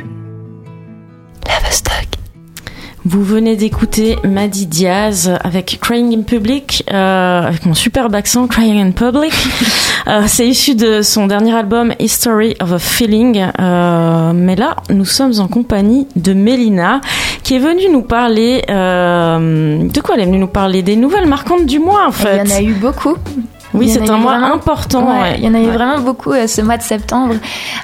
Vous 3.04 3.24
venez 3.24 3.56
d'écouter 3.56 4.16
Maddy 4.22 4.66
Diaz 4.66 5.36
avec 5.42 5.78
Crying 5.80 6.16
in 6.16 6.22
Public, 6.22 6.84
euh, 6.92 7.42
avec 7.48 7.66
mon 7.66 7.74
superbe 7.74 8.14
accent 8.14 8.46
Crying 8.46 8.80
in 8.80 8.90
Public. 8.92 9.32
Euh, 10.08 10.22
c'est 10.26 10.48
issu 10.48 10.74
de 10.74 11.00
son 11.00 11.28
dernier 11.28 11.54
album 11.54 11.92
History 12.00 12.56
of 12.60 12.72
a 12.72 12.80
Feeling. 12.80 13.46
Euh, 13.60 14.32
mais 14.34 14.56
là, 14.56 14.74
nous 14.90 15.04
sommes 15.04 15.34
en 15.38 15.46
compagnie 15.46 16.08
de 16.16 16.32
Mélina, 16.32 17.00
qui 17.44 17.54
est 17.54 17.60
venue 17.60 17.88
nous 17.88 18.02
parler. 18.02 18.64
euh, 18.68 19.88
de 19.88 20.00
quoi 20.00 20.16
elle 20.16 20.22
est 20.22 20.26
venue 20.26 20.38
nous 20.40 20.48
parler? 20.48 20.82
Des 20.82 20.96
nouvelles 20.96 21.28
marquantes 21.28 21.66
du 21.66 21.78
mois, 21.78 22.06
en 22.06 22.10
Et 22.10 22.14
fait. 22.14 22.42
Il 22.44 22.50
y 22.50 22.52
en 22.52 22.56
a 22.56 22.62
eu 22.62 22.74
beaucoup. 22.74 23.14
Oui, 23.74 23.88
c'est 23.88 24.08
un 24.10 24.16
mois 24.18 24.38
vraiment- 24.38 24.54
important. 24.54 25.04
Ouais, 25.14 25.20
ouais. 25.22 25.34
Il 25.38 25.44
y 25.44 25.48
en 25.48 25.54
a 25.54 25.60
eu 25.60 25.66
Ouais. 25.66 25.72
vraiment 25.72 26.00
beaucoup 26.00 26.32
euh, 26.32 26.46
ce 26.46 26.60
mois 26.60 26.76
de 26.76 26.82
septembre. 26.82 27.34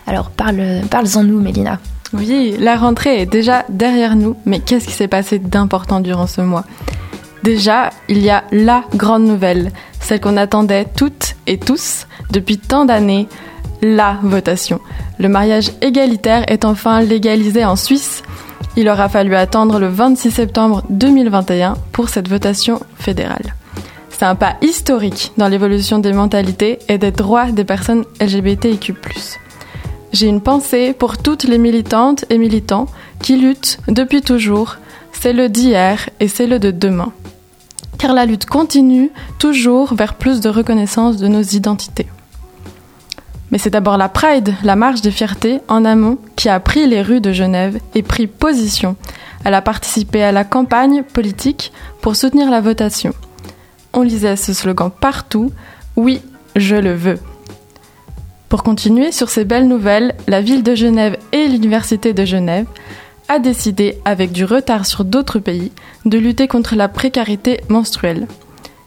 Alors 0.07 0.31
parle, 0.31 0.83
parle-en 0.91 1.23
nous, 1.25 1.41
Mélina. 1.41 1.79
Oui, 2.13 2.57
la 2.59 2.77
rentrée 2.77 3.21
est 3.23 3.27
déjà 3.27 3.65
derrière 3.69 4.17
nous, 4.17 4.37
mais 4.47 4.61
qu'est-ce 4.61 4.87
qui 4.87 4.93
s'est 4.95 5.09
passé 5.09 5.39
d'important 5.39 6.01
durant 6.01 6.27
ce 6.27 6.41
mois? 6.41 6.65
Déjà, 7.43 7.91
il 8.09 8.19
y 8.19 8.31
a 8.31 8.45
la 8.51 8.83
grande 8.95 9.25
nouvelle, 9.25 9.71
celle 10.01 10.21
qu'on 10.21 10.37
attendait 10.37 10.87
toutes 10.97 11.37
et 11.47 11.59
tous 11.59 12.07
depuis 12.31 12.59
tant 12.59 12.85
d'années, 12.85 13.29
la 13.83 14.17
votation. 14.23 14.81
Le 15.19 15.29
mariage 15.29 15.71
égalitaire 15.83 16.45
est 16.49 16.65
enfin 16.65 17.01
légalisé 17.01 17.65
en 17.65 17.77
Suisse. 17.77 18.23
Il 18.77 18.89
aura 18.89 19.09
fallu 19.09 19.35
attendre 19.35 19.79
le 19.79 19.89
26 19.89 20.31
septembre 20.31 20.83
2021 20.91 21.75
pour 21.93 22.09
cette 22.09 22.29
votation 22.29 22.81
fédérale. 22.99 23.55
C'est 24.19 24.25
un 24.25 24.35
pas 24.35 24.57
historique 24.63 25.31
dans 25.37 25.47
l'évolution 25.47 26.01
des 26.01 26.13
mentalités 26.13 26.81
et 26.89 26.99
des 26.99 27.13
droits 27.13 27.53
des 27.53 27.63
personnes 27.63 28.05
LGBTIQ+. 28.21 28.97
J'ai 30.13 30.27
une 30.27 30.41
pensée 30.41 30.93
pour 30.93 31.19
toutes 31.19 31.45
les 31.45 31.57
militantes 31.57 32.25
et 32.29 32.37
militants 32.37 32.87
qui 33.23 33.37
luttent 33.37 33.79
depuis 33.87 34.21
toujours. 34.21 34.79
C'est 35.13 35.33
le 35.33 35.49
d'hier 35.49 36.11
et 36.19 36.27
c'est 36.27 36.49
le 36.49 36.59
de 36.59 36.73
demain. 36.73 37.13
Car 37.97 38.13
la 38.13 38.27
lutte 38.27 38.47
continue 38.47 39.13
toujours 39.39 39.95
vers 39.95 40.15
plus 40.15 40.41
de 40.41 40.49
reconnaissance 40.49 41.17
de 41.19 41.29
nos 41.29 41.43
identités. 41.43 42.09
Mais 43.53 43.59
c'est 43.59 43.71
d'abord 43.71 43.99
la 43.99 44.09
Pride, 44.09 44.53
la 44.65 44.75
marche 44.75 45.01
des 45.01 45.13
fiertés 45.13 45.61
en 45.69 45.85
amont, 45.85 46.19
qui 46.35 46.49
a 46.49 46.59
pris 46.59 46.89
les 46.89 47.03
rues 47.03 47.21
de 47.21 47.31
Genève 47.31 47.79
et 47.95 48.03
pris 48.03 48.27
position. 48.27 48.97
Elle 49.45 49.55
a 49.55 49.63
participé 49.63 50.25
à 50.25 50.33
la 50.33 50.43
campagne 50.43 51.05
politique 51.05 51.73
pour 52.01 52.17
soutenir 52.17 52.51
la 52.51 52.61
votation. 52.61 53.15
On 53.93 54.03
lisait 54.03 54.37
ce 54.37 54.53
slogan 54.53 54.91
partout 54.91 55.51
Oui, 55.97 56.21
je 56.57 56.77
le 56.77 56.95
veux. 56.95 57.19
Pour 58.49 58.63
continuer 58.63 59.13
sur 59.13 59.29
ces 59.29 59.45
belles 59.45 59.69
nouvelles, 59.69 60.15
la 60.27 60.41
ville 60.41 60.63
de 60.63 60.75
Genève 60.75 61.19
et 61.33 61.49
l'université 61.49 62.13
de 62.13 62.25
Genève 62.25 62.67
a 63.29 63.39
décidé, 63.39 63.99
avec 64.05 64.33
du 64.33 64.45
retard 64.45 64.87
sur 64.87 65.05
d'autres 65.05 65.39
pays, 65.39 65.71
de 66.07 66.19
lutter 66.19 66.49
contre 66.49 66.75
la 66.75 66.89
précarité 66.89 67.61
menstruelle. 67.69 68.27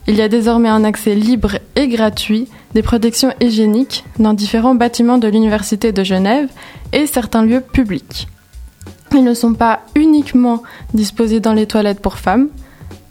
Il 0.08 0.16
y 0.16 0.22
a 0.22 0.30
désormais 0.30 0.70
un 0.70 0.84
accès 0.84 1.14
libre 1.14 1.60
et 1.76 1.88
gratuit 1.88 2.48
des 2.74 2.82
protections 2.82 3.34
hygiéniques 3.40 4.04
dans 4.18 4.34
différents 4.34 4.74
bâtiments 4.74 5.20
de 5.20 5.28
l'université 5.28 5.92
de 5.92 6.04
Genève 6.04 6.50
et 6.92 7.06
certains 7.06 7.44
lieux 7.44 7.62
publics. 7.62 8.28
Ils 9.14 9.24
ne 9.24 9.34
sont 9.34 9.54
pas 9.54 9.82
uniquement 9.94 10.64
disposés 10.94 11.40
dans 11.40 11.54
les 11.54 11.68
toilettes 11.68 12.00
pour 12.00 12.18
femmes, 12.18 12.48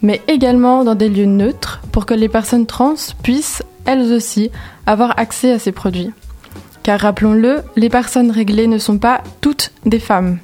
mais 0.03 0.22
également 0.28 0.84
dans 0.84 0.94
des 0.94 1.09
lieux 1.09 1.26
neutres 1.26 1.80
pour 1.92 2.07
que 2.07 2.14
les 2.14 2.28
personnes 2.28 2.66
trans 2.66 2.94
puissent, 3.22 3.62
elles 3.84 4.12
aussi, 4.12 4.51
avoir 4.86 5.18
accès 5.18 5.53
à 5.53 5.59
ces 5.59 5.72
produits. 5.72 6.11
Car 6.82 7.01
rappelons-le, 7.01 7.62
les 7.76 7.88
personnes 7.88 8.30
réglées 8.30 8.66
ne 8.66 8.78
sont 8.78 8.98
pas 8.98 9.22
toutes 9.40 9.72
des 9.84 10.01
femmes. 10.01 10.38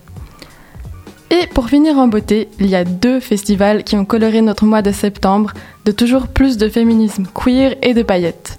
Et 1.30 1.46
pour 1.48 1.68
finir 1.68 1.98
en 1.98 2.06
beauté, 2.06 2.48
il 2.60 2.66
y 2.66 2.76
a 2.76 2.84
deux 2.84 3.18
festivals 3.18 3.82
qui 3.82 3.96
ont 3.96 4.04
coloré 4.04 4.42
notre 4.42 4.64
mois 4.64 4.82
de 4.82 4.92
septembre 4.92 5.52
de 5.84 5.92
toujours 5.92 6.28
plus 6.28 6.56
de 6.56 6.68
féminisme 6.68 7.26
queer 7.34 7.74
et 7.82 7.94
de 7.94 8.02
paillettes. 8.02 8.58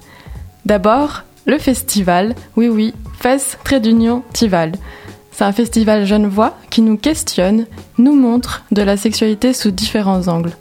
D'abord, 0.66 1.22
le 1.46 1.58
festival, 1.58 2.34
oui 2.56 2.68
oui, 2.68 2.92
Fes 3.18 3.56
Trait 3.64 3.80
d'Union 3.80 4.22
Tival. 4.34 4.72
C'est 5.32 5.44
un 5.44 5.52
festival 5.52 6.04
genevois 6.04 6.58
qui 6.68 6.82
nous 6.82 6.98
questionne, 6.98 7.66
nous 7.96 8.14
montre 8.14 8.64
de 8.70 8.82
la 8.82 8.96
sexualité 8.96 9.54
sous 9.54 9.70
différents 9.70 10.28
angles. 10.28 10.52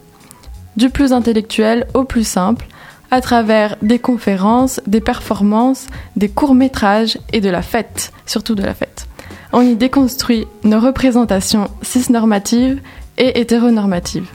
Du 0.77 0.91
plus 0.91 1.11
intellectuel 1.11 1.87
au 1.95 2.03
plus 2.03 2.25
simple, 2.25 2.67
à 3.09 3.19
travers 3.19 3.77
des 3.81 3.97
conférences, 3.97 4.79
des 4.85 5.01
performances, 5.01 5.87
des 6.15 6.29
courts-métrages 6.29 7.17
et 7.33 7.41
de 7.41 7.49
la 7.49 7.63
fête, 7.63 8.13
surtout 8.27 8.53
de 8.53 8.61
la 8.61 8.75
fête. 8.75 9.07
On 9.53 9.61
y 9.61 9.75
déconstruit 9.75 10.45
nos 10.63 10.79
représentations 10.79 11.69
cisnormatives 11.81 12.79
et 13.17 13.39
hétéronormatives. 13.39 14.29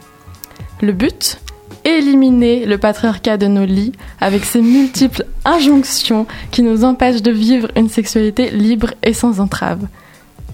Le 0.81 0.93
but? 0.93 1.39
Éliminer 1.85 2.65
le 2.65 2.79
patriarcat 2.79 3.37
de 3.37 3.47
nos 3.47 3.65
lits 3.65 3.93
avec 4.21 4.45
ses 4.45 4.63
multiples 4.63 5.27
injonctions 5.45 6.27
qui 6.51 6.63
nous 6.63 6.85
empêchent 6.85 7.23
de 7.23 7.33
vivre 7.33 7.69
une 7.77 7.89
sexualité 7.89 8.51
libre 8.51 8.95
et 9.03 9.15
sans 9.15 9.41
entrave. 9.41 9.87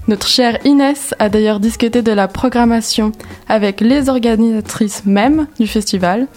Notre 0.08 0.26
chère 0.26 0.58
Inès 0.64 1.14
a 1.18 1.28
d'ailleurs 1.28 1.60
discuté 1.60 2.00
de 2.00 2.12
la 2.12 2.28
programmation 2.28 3.12
avec 3.46 3.82
les 3.82 4.08
organisatrices 4.08 5.04
mêmes 5.04 5.46
du 5.60 5.66
festival. 5.66 6.28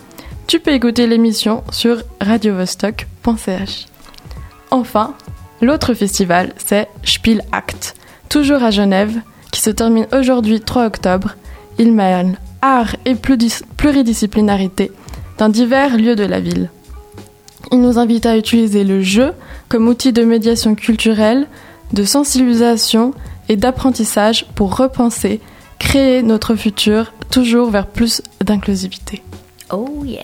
Tu 0.45 0.59
peux 0.59 0.73
écouter 0.73 1.07
l'émission 1.07 1.63
sur 1.71 2.03
radiovostok.ch. 2.19 3.87
Enfin, 4.71 5.13
l'autre 5.61 5.93
festival, 5.93 6.51
c'est 6.57 6.89
Spiel 7.05 7.43
Act, 7.53 7.95
toujours 8.27 8.61
à 8.61 8.71
Genève, 8.71 9.21
qui 9.53 9.61
se 9.61 9.69
termine 9.69 10.07
aujourd'hui 10.11 10.59
3 10.59 10.87
octobre. 10.87 11.35
Il 11.77 11.93
mêle 11.93 12.37
art 12.61 12.97
et 13.05 13.15
pluridisciplinarité 13.15 14.91
dans 15.37 15.47
divers 15.47 15.95
lieux 15.95 16.17
de 16.17 16.25
la 16.25 16.41
ville. 16.41 16.69
il 17.71 17.79
nous 17.79 17.97
invite 17.97 18.25
à 18.25 18.37
utiliser 18.37 18.83
le 18.83 19.01
jeu 19.01 19.31
comme 19.69 19.87
outil 19.87 20.11
de 20.11 20.25
médiation 20.25 20.75
culturelle, 20.75 21.47
de 21.93 22.03
sensibilisation 22.03 23.13
et 23.51 23.57
d'apprentissage 23.57 24.45
pour 24.55 24.77
repenser, 24.77 25.41
créer 25.77 26.23
notre 26.23 26.55
futur 26.55 27.11
toujours 27.29 27.69
vers 27.69 27.85
plus 27.85 28.21
d'inclusivité. 28.39 29.21
Oh 29.69 30.05
yeah. 30.05 30.23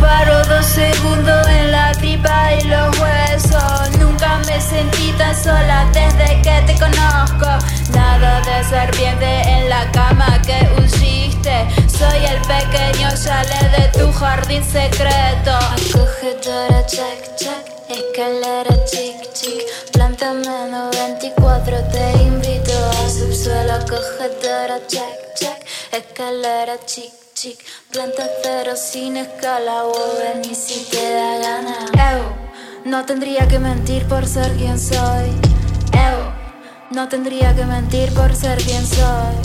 Paro 0.00 0.38
dos 0.48 0.66
segundos 0.66 1.46
en 1.46 1.70
la 1.70 1.92
tripa 1.92 2.54
y 2.54 2.66
los 2.66 2.90
huesos. 2.98 3.98
Nunca 4.00 4.38
me 4.48 4.60
sentí 4.60 5.12
tan 5.16 5.36
sola 5.36 5.86
desde 5.92 6.42
que 6.42 6.72
te 6.72 6.74
conozco. 6.80 7.46
Nada 7.94 8.40
de 8.40 8.64
serpiente 8.68 9.42
en 9.46 9.68
la 9.68 9.88
cama 9.92 10.42
que 10.42 10.82
usiste. 10.82 11.81
Soy 12.02 12.24
el 12.24 12.40
pequeño 12.40 13.08
chale 13.24 13.60
de 13.76 13.86
tu 13.96 14.10
jardín 14.12 14.64
secreto. 14.64 15.52
Acogedora, 15.54 16.84
check, 16.84 17.36
check. 17.36 17.64
Escalera, 17.88 18.74
chic, 18.86 19.32
chic. 19.32 19.62
Planta 19.92 20.32
menos 20.32 20.90
24, 20.96 21.76
te 21.92 22.22
invito 22.24 22.72
a 22.72 23.08
subsuelo. 23.08 23.74
Acogedora, 23.74 24.84
check, 24.88 25.34
check. 25.36 25.64
Escalera, 25.92 26.74
chic, 26.86 27.12
chic. 27.34 27.58
Planta 27.92 28.28
cero 28.42 28.72
sin 28.74 29.16
escala. 29.16 29.84
O 29.84 29.94
ven 30.18 30.42
y 30.44 30.56
si 30.56 30.84
te 30.90 31.14
da 31.14 31.38
gana. 31.38 31.76
Ew, 32.14 32.90
no 32.90 33.06
tendría 33.06 33.46
que 33.46 33.60
mentir 33.60 34.08
por 34.08 34.26
ser 34.26 34.50
quien 34.56 34.76
soy. 34.76 35.28
Ew, 35.92 36.18
no 36.90 37.08
tendría 37.08 37.54
que 37.54 37.64
mentir 37.64 38.12
por 38.12 38.34
ser 38.34 38.58
quien 38.58 38.84
soy. 38.84 39.36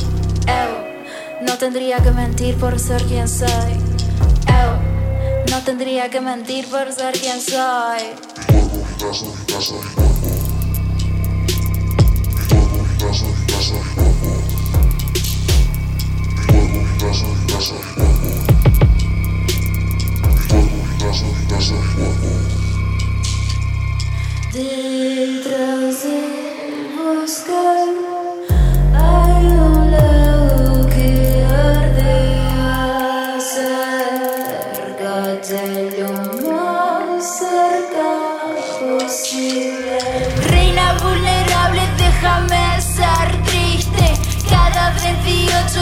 Ew, 0.47 0.96
no 1.41 1.57
tendría 1.57 1.97
que 1.97 2.11
mentir 2.11 2.57
por 2.57 2.79
ser 2.79 3.03
quien 3.03 3.27
soy. 3.27 3.73
Ew, 4.47 5.51
no 5.51 5.61
tendría 5.63 6.09
que 6.09 6.21
mentir 6.21 6.67
por 6.69 6.91
ser 6.91 7.13
quien 7.19 7.39
soy. 7.39 8.15
Detrás 24.53 26.03
del 26.03 26.95
bosque 26.97 28.16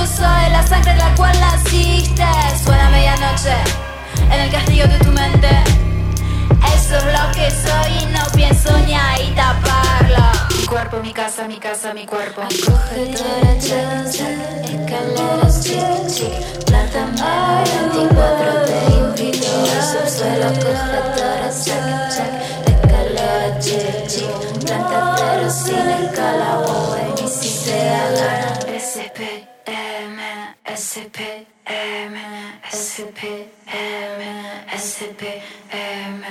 soy 0.05 0.49
la 0.51 0.65
sangre 0.67 0.91
en 0.91 0.97
la 0.97 1.15
cual 1.15 1.39
naciste. 1.39 2.25
Suena 2.63 2.89
medianoche 2.89 3.55
en 4.31 4.39
el 4.39 4.51
castillo 4.51 4.87
de 4.87 4.99
tu 4.99 5.11
mente. 5.11 5.49
Eso 6.75 6.97
es 6.97 7.05
lo 7.05 7.31
que 7.33 7.49
soy 7.49 8.05
no 8.11 8.23
pienso 8.35 8.77
ni 8.79 8.93
ahí 8.93 9.33
taparlo. 9.35 10.25
Mi 10.59 10.65
cuerpo, 10.65 10.97
mi 11.01 11.13
casa, 11.13 11.47
mi 11.47 11.57
casa, 11.57 11.93
mi 11.93 12.05
cuerpo. 12.05 12.41
Acogedora, 12.41 13.59
check, 13.59 14.11
check. 14.11 14.65
Escaleras, 14.65 15.63
chic, 15.63 16.07
chic. 16.07 16.65
Planta 16.65 17.07
24, 17.93 18.65
te 18.65 19.23
invito 19.23 19.47
subsuelo. 19.91 20.47
Acogedora, 20.47 21.49
check, 21.63 21.85
check. 22.15 22.31
Escalera, 22.67 23.59
chic, 23.59 24.07
chic. 24.07 24.65
Planta 24.65 25.15
cero 25.17 25.49
sin. 25.49 25.75
Oh, 26.67 26.95
ven 26.95 27.25
y 27.25 27.27
si. 27.27 27.45
SP, 28.75 29.19
M, 29.19 29.54
SCP-M, 30.95 32.15
SCP-M, 32.71 34.21
SCP-M, 34.71 36.21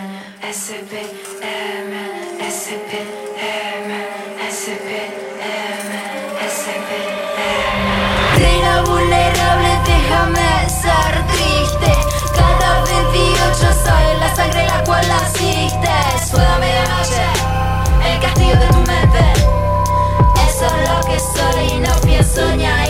SCP-M, 0.40 1.92
SCP-M, 2.48 3.90
SCP-M, 4.48 5.90
SCP-M. 6.48 7.78
Vulnerable, 8.86 9.72
déjame 9.84 10.48
ser 10.70 11.12
triste. 11.26 11.92
Cada 12.34 12.70
28 12.84 13.68
soy 13.84 14.06
la 14.18 14.28
sangre 14.34 14.62
la 14.66 14.82
cual 14.84 15.10
asiste. 15.10 15.92
Suda 16.26 16.56
medianoche, 16.58 17.26
el 18.02 18.16
castillo 18.18 18.56
de 18.58 18.66
tu 18.68 18.80
mente. 18.80 19.24
Eso 20.48 20.64
es 20.64 20.88
lo 20.88 20.96
que 21.04 21.18
soy 21.20 21.64
y 21.76 21.80
no 21.80 21.92
pienso 22.00 22.48
soñar 22.48 22.83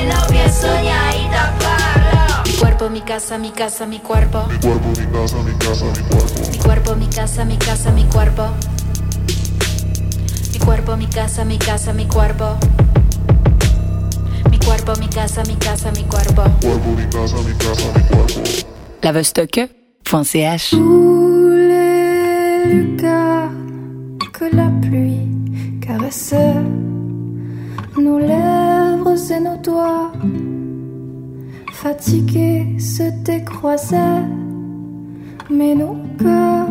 y 0.00 0.06
no 0.06 0.26
pienso 0.28 0.66
ni 0.80 0.88
ahí 0.88 1.28
taparlo. 1.30 2.42
Mi 2.46 2.52
cuerpo, 2.54 2.90
mi 2.90 3.00
casa, 3.00 3.38
mi 3.38 3.50
casa, 3.50 3.86
mi 3.86 3.98
cuerpo. 3.98 4.46
Mi 4.48 4.58
cuerpo, 4.58 4.88
mi 4.90 5.06
casa, 5.06 5.36
mi 5.44 5.56
casa, 5.56 5.84
mi 5.84 5.96
cuerpo. 6.14 6.44
Mi 6.52 6.58
cuerpo, 6.58 6.96
mi 6.96 7.06
casa, 7.08 7.44
mi 7.44 7.58
casa, 7.58 7.92
mi 7.92 8.06
cuerpo. 8.06 8.56
Mi 10.52 10.58
cuerpo, 10.58 10.86
mi 10.96 11.08
casa, 11.08 11.44
mi 11.44 11.56
casa, 11.56 11.92
mi 11.92 12.06
cuerpo. 12.06 12.56
Mi 14.50 14.58
cuerpo, 14.58 14.92
mi 14.98 15.08
casa, 15.08 15.42
mi 15.44 15.56
casa, 15.56 15.90
mi 15.92 16.04
cuerpo. 16.04 16.42
Lavostocke.ch 19.02 20.74
les 21.70 22.66
lucarnes 22.74 24.28
que 24.32 24.50
la 24.52 24.70
pluie 24.80 25.28
caressait 25.80 26.60
nos 27.96 28.20
lèvres 28.20 28.69
et 29.28 29.40
nos 29.40 29.56
doigts 29.58 30.12
fatigués 31.72 32.78
se 32.78 33.02
décroisaient 33.22 34.24
mais 35.50 35.74
nos 35.74 35.96
cœurs 36.18 36.69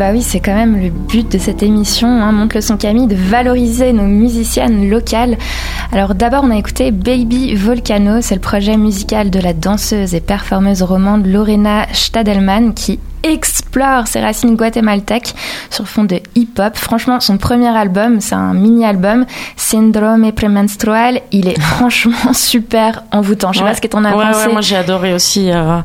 Bah 0.00 0.12
oui, 0.12 0.22
c'est 0.22 0.40
quand 0.40 0.54
même 0.54 0.80
le 0.80 0.88
but 0.88 1.30
de 1.30 1.36
cette 1.36 1.62
émission, 1.62 2.08
hein, 2.08 2.32
montre 2.32 2.56
le 2.56 2.62
son 2.62 2.78
Camille, 2.78 3.06
de 3.06 3.14
valoriser 3.14 3.92
nos 3.92 4.06
musiciennes 4.06 4.88
locales. 4.88 5.36
Alors 5.92 6.14
d'abord, 6.14 6.42
on 6.42 6.50
a 6.50 6.56
écouté 6.56 6.90
Baby 6.90 7.54
Volcano, 7.54 8.22
c'est 8.22 8.34
le 8.34 8.40
projet 8.40 8.78
musical 8.78 9.28
de 9.28 9.38
la 9.38 9.52
danseuse 9.52 10.14
et 10.14 10.22
performeuse 10.22 10.82
romande 10.82 11.26
Lorena 11.26 11.86
Stadelman 11.92 12.72
qui 12.72 12.98
explore 13.22 14.06
ses 14.06 14.20
racines 14.20 14.56
guatémaltèques 14.56 15.34
sur 15.68 15.86
fond 15.86 16.04
de 16.04 16.19
hip-hop. 16.34 16.76
Franchement, 16.76 17.20
son 17.20 17.38
premier 17.38 17.68
album, 17.68 18.20
c'est 18.20 18.34
un 18.34 18.54
mini-album, 18.54 19.24
Syndrome 19.56 20.30
prémenstrual. 20.32 21.20
Il 21.32 21.48
est 21.48 21.60
franchement 21.60 22.32
super 22.32 23.02
envoûtant. 23.12 23.52
Je 23.52 23.58
sais 23.58 23.64
Ouais. 23.64 23.70
pas 23.70 23.76
ce 23.76 23.80
que 23.80 23.86
t'en 23.88 24.04
as 24.04 24.16
Ouais, 24.16 24.24
pensé. 24.24 24.46
ouais, 24.46 24.52
moi 24.52 24.60
j'ai 24.60 24.76
adoré 24.76 25.12
aussi. 25.14 25.42
Il 25.42 25.48
y, 25.48 25.52
a, 25.52 25.82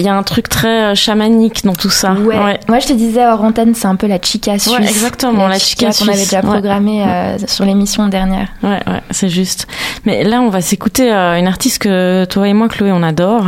y 0.00 0.08
a 0.08 0.14
un 0.14 0.22
truc 0.22 0.48
très 0.48 0.92
euh, 0.92 0.94
chamanique 0.94 1.64
dans 1.64 1.74
tout 1.74 1.90
ça. 1.90 2.12
Ouais. 2.12 2.58
Moi, 2.68 2.78
je 2.78 2.86
te 2.86 2.92
disais 2.92 3.26
hors 3.26 3.42
antenne, 3.42 3.74
c'est 3.74 3.86
un 3.88 3.96
peu 3.96 4.06
la 4.06 4.18
chica 4.22 4.58
suisse. 4.58 4.76
Exactement, 4.78 5.48
la 5.48 5.58
chica 5.58 5.90
qu'on 5.92 6.04
avait 6.08 6.16
suisse. 6.16 6.30
déjà 6.30 6.42
programmée 6.42 7.04
euh, 7.06 7.36
sur 7.46 7.64
l'émission 7.64 8.08
dernière. 8.08 8.48
Ouais, 8.62 8.80
ouais, 8.86 9.00
c'est 9.10 9.28
juste. 9.28 9.66
Mais 10.04 10.24
là, 10.24 10.40
on 10.40 10.48
va 10.48 10.60
s'écouter 10.60 11.12
euh, 11.12 11.38
une 11.38 11.46
artiste 11.46 11.78
que 11.82 12.24
toi 12.26 12.48
et 12.48 12.52
moi, 12.52 12.68
Chloé, 12.68 12.92
on 12.92 13.02
adore. 13.02 13.46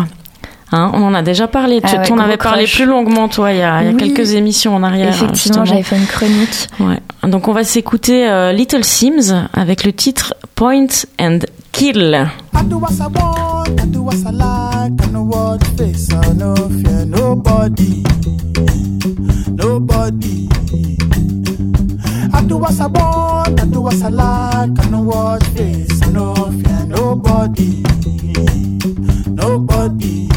Hein, 0.77 0.91
on 0.93 1.05
en 1.05 1.15
a 1.15 1.23
déjà 1.23 1.47
parlé. 1.47 1.81
Ah 1.85 1.89
tu 1.89 1.97
ouais, 1.97 2.13
en 2.13 2.19
avais 2.19 2.37
parlé 2.37 2.65
crush. 2.65 2.75
plus 2.77 2.87
longuement, 2.87 3.29
toi, 3.29 3.53
il 3.53 3.59
y 3.59 3.63
a, 3.63 3.83
il 3.83 3.93
y 3.93 3.95
a 3.95 3.97
quelques 3.97 4.33
émissions 4.33 4.75
en 4.75 4.83
arrière. 4.83 5.09
Effectivement, 5.09 5.65
j'avais 5.65 5.85
fait 5.85 5.97
une 5.97 6.07
chronique. 6.07 6.69
Ouais. 6.81 6.99
Donc, 7.23 7.47
on 7.47 7.53
va 7.53 7.63
s'écouter 7.63 8.29
euh, 8.29 8.53
Little 8.53 8.83
Sims 8.83 9.49
avec 9.53 9.85
le 9.85 9.93
titre 9.93 10.35
Point 10.57 10.87
and 11.21 11.39
Kill. 11.71 12.29
I 12.57 12.65
do 12.65 12.79
what 12.79 12.91
I 12.99 13.07
want, 13.07 13.71
I 13.81 13.87
do 13.87 14.03
what 23.81 23.95
I 23.95 24.09
like, 24.09 24.81
I 24.81 24.91
know 24.91 25.03
what 25.03 25.35
face, 25.57 26.03
I 26.03 26.11
no 26.11 26.35
fear 26.35 26.87
nobody, 26.87 27.83
nobody. 29.37 30.34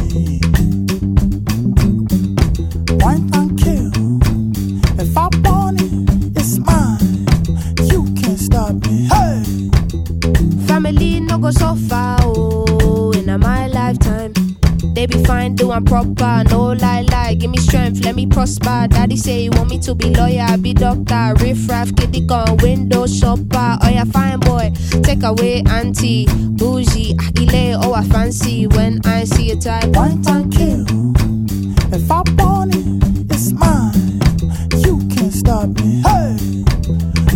Family 10.88 11.20
no 11.20 11.38
go 11.38 11.52
oh, 11.60 13.12
in 13.12 13.26
my 13.42 13.68
lifetime. 13.68 14.32
They 14.94 15.06
be 15.06 15.22
fine, 15.26 15.56
doing 15.56 15.84
proper, 15.84 16.46
no 16.50 16.72
lie, 16.72 17.02
lie. 17.02 17.34
Give 17.34 17.52
me 17.52 17.58
strength, 17.58 18.06
let 18.06 18.16
me 18.16 18.26
prosper. 18.26 18.88
Daddy 18.90 19.18
say 19.18 19.42
he 19.42 19.50
want 19.50 19.70
me 19.70 19.80
to 19.80 19.94
be 19.94 20.16
lawyer, 20.16 20.58
be 20.58 20.74
doctor, 20.74 21.34
riff 21.42 21.68
raff, 21.68 21.94
kitty 21.94 22.26
gun, 22.26 22.56
window 22.64 23.06
shopper. 23.06 23.78
Oh 23.82 23.90
yeah, 23.90 24.06
fine 24.06 24.40
boy, 24.40 24.72
take 25.04 25.24
away 25.24 25.62
auntie, 25.68 26.26
bougie, 26.56 27.16
akile, 27.16 27.78
oh 27.84 27.92
I 27.94 28.06
fancy 28.06 28.68
when 28.68 29.02
I 29.06 29.26
see 29.26 29.52
a 29.52 29.58
type. 29.58 29.92
Point 29.92 30.26
and 30.30 30.50
kill. 30.54 30.86
If 31.94 32.10
I 32.10 32.24
want 32.38 32.74
it, 32.74 33.30
it's 33.30 33.52
mine. 33.52 34.22
You 34.86 35.06
can't 35.14 35.34
stop 35.34 35.68
me. 35.68 36.02
Hey, 36.02 36.38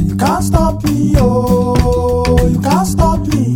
you 0.07 0.15
can't 0.15 0.41
stop 0.41 0.81
me. 0.85 1.15
Oh, 1.17 1.60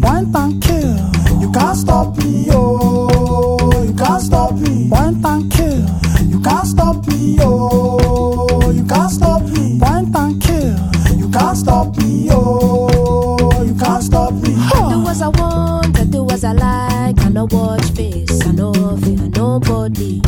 Point 0.06 0.36
and 0.36 0.62
kill. 0.62 1.41
You 1.41 1.51
can't 1.51 1.76
stop 1.76 2.16
me. 2.18 2.45
Oh, 2.51 3.84
you 3.84 3.93
can't 3.95 4.22
stop 4.22 4.53
me. 4.53 4.88
Point 4.88 5.26
and 5.26 5.51
kill. 5.51 5.82
You 6.30 6.39
can't 6.41 6.68
stop 6.68 7.08
me. 7.08 7.38
Oh, 7.41 8.72
you 8.72 8.86
can't 8.86 9.12
stop 9.12 9.41
me. 9.41 9.80
Point 9.80 10.16
and 10.16 10.39
kill. 10.39 10.78
You 11.18 11.28
can't 11.32 11.58
stop 11.58 11.97
me. 11.97 12.28
Oh, 12.30 13.64
you 13.66 13.74
can't 13.74 14.03
stop 14.03 14.34
me. 14.34 14.53
I 14.56 14.89
do 14.91 15.08
as 15.08 15.22
I 15.24 15.30
want, 15.30 15.99
I 15.99 16.03
do 16.06 16.30
as 16.30 16.43
I 16.43 16.51
like. 16.51 17.20
I 17.22 17.30
know 17.30 17.47
watch 17.49 17.89
face, 17.95 18.45
I 18.45 18.51
know 18.51 18.74
fear 18.97 19.28
nobody, 19.30 20.22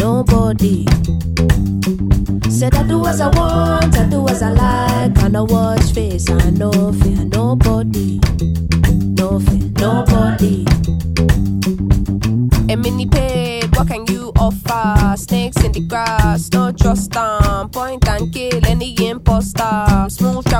nobody. 0.00 0.86
Said 2.54 2.76
I 2.76 2.84
do 2.84 3.04
as 3.04 3.20
I 3.20 3.26
want, 3.36 3.98
I 3.98 4.08
do 4.08 4.28
as 4.28 4.40
I 4.40 4.52
like. 4.52 5.18
I 5.24 5.26
know 5.26 5.42
watch 5.42 5.90
face, 5.92 6.30
I 6.30 6.50
know 6.50 6.92
fear 6.92 7.24
nobody, 7.24 8.20
no 9.18 9.40
fear 9.40 9.70
nobody. 9.80 10.64
A 12.72 12.76
mini 12.76 13.06
paid, 13.06 13.74
what 13.76 13.88
can 13.88 14.06
you 14.06 14.32
offer? 14.38 15.16
Snakes 15.16 15.64
in 15.64 15.72
the 15.72 15.80
grass, 15.80 16.48
no 16.52 16.70
trust 16.70 17.10
them. 17.10 17.43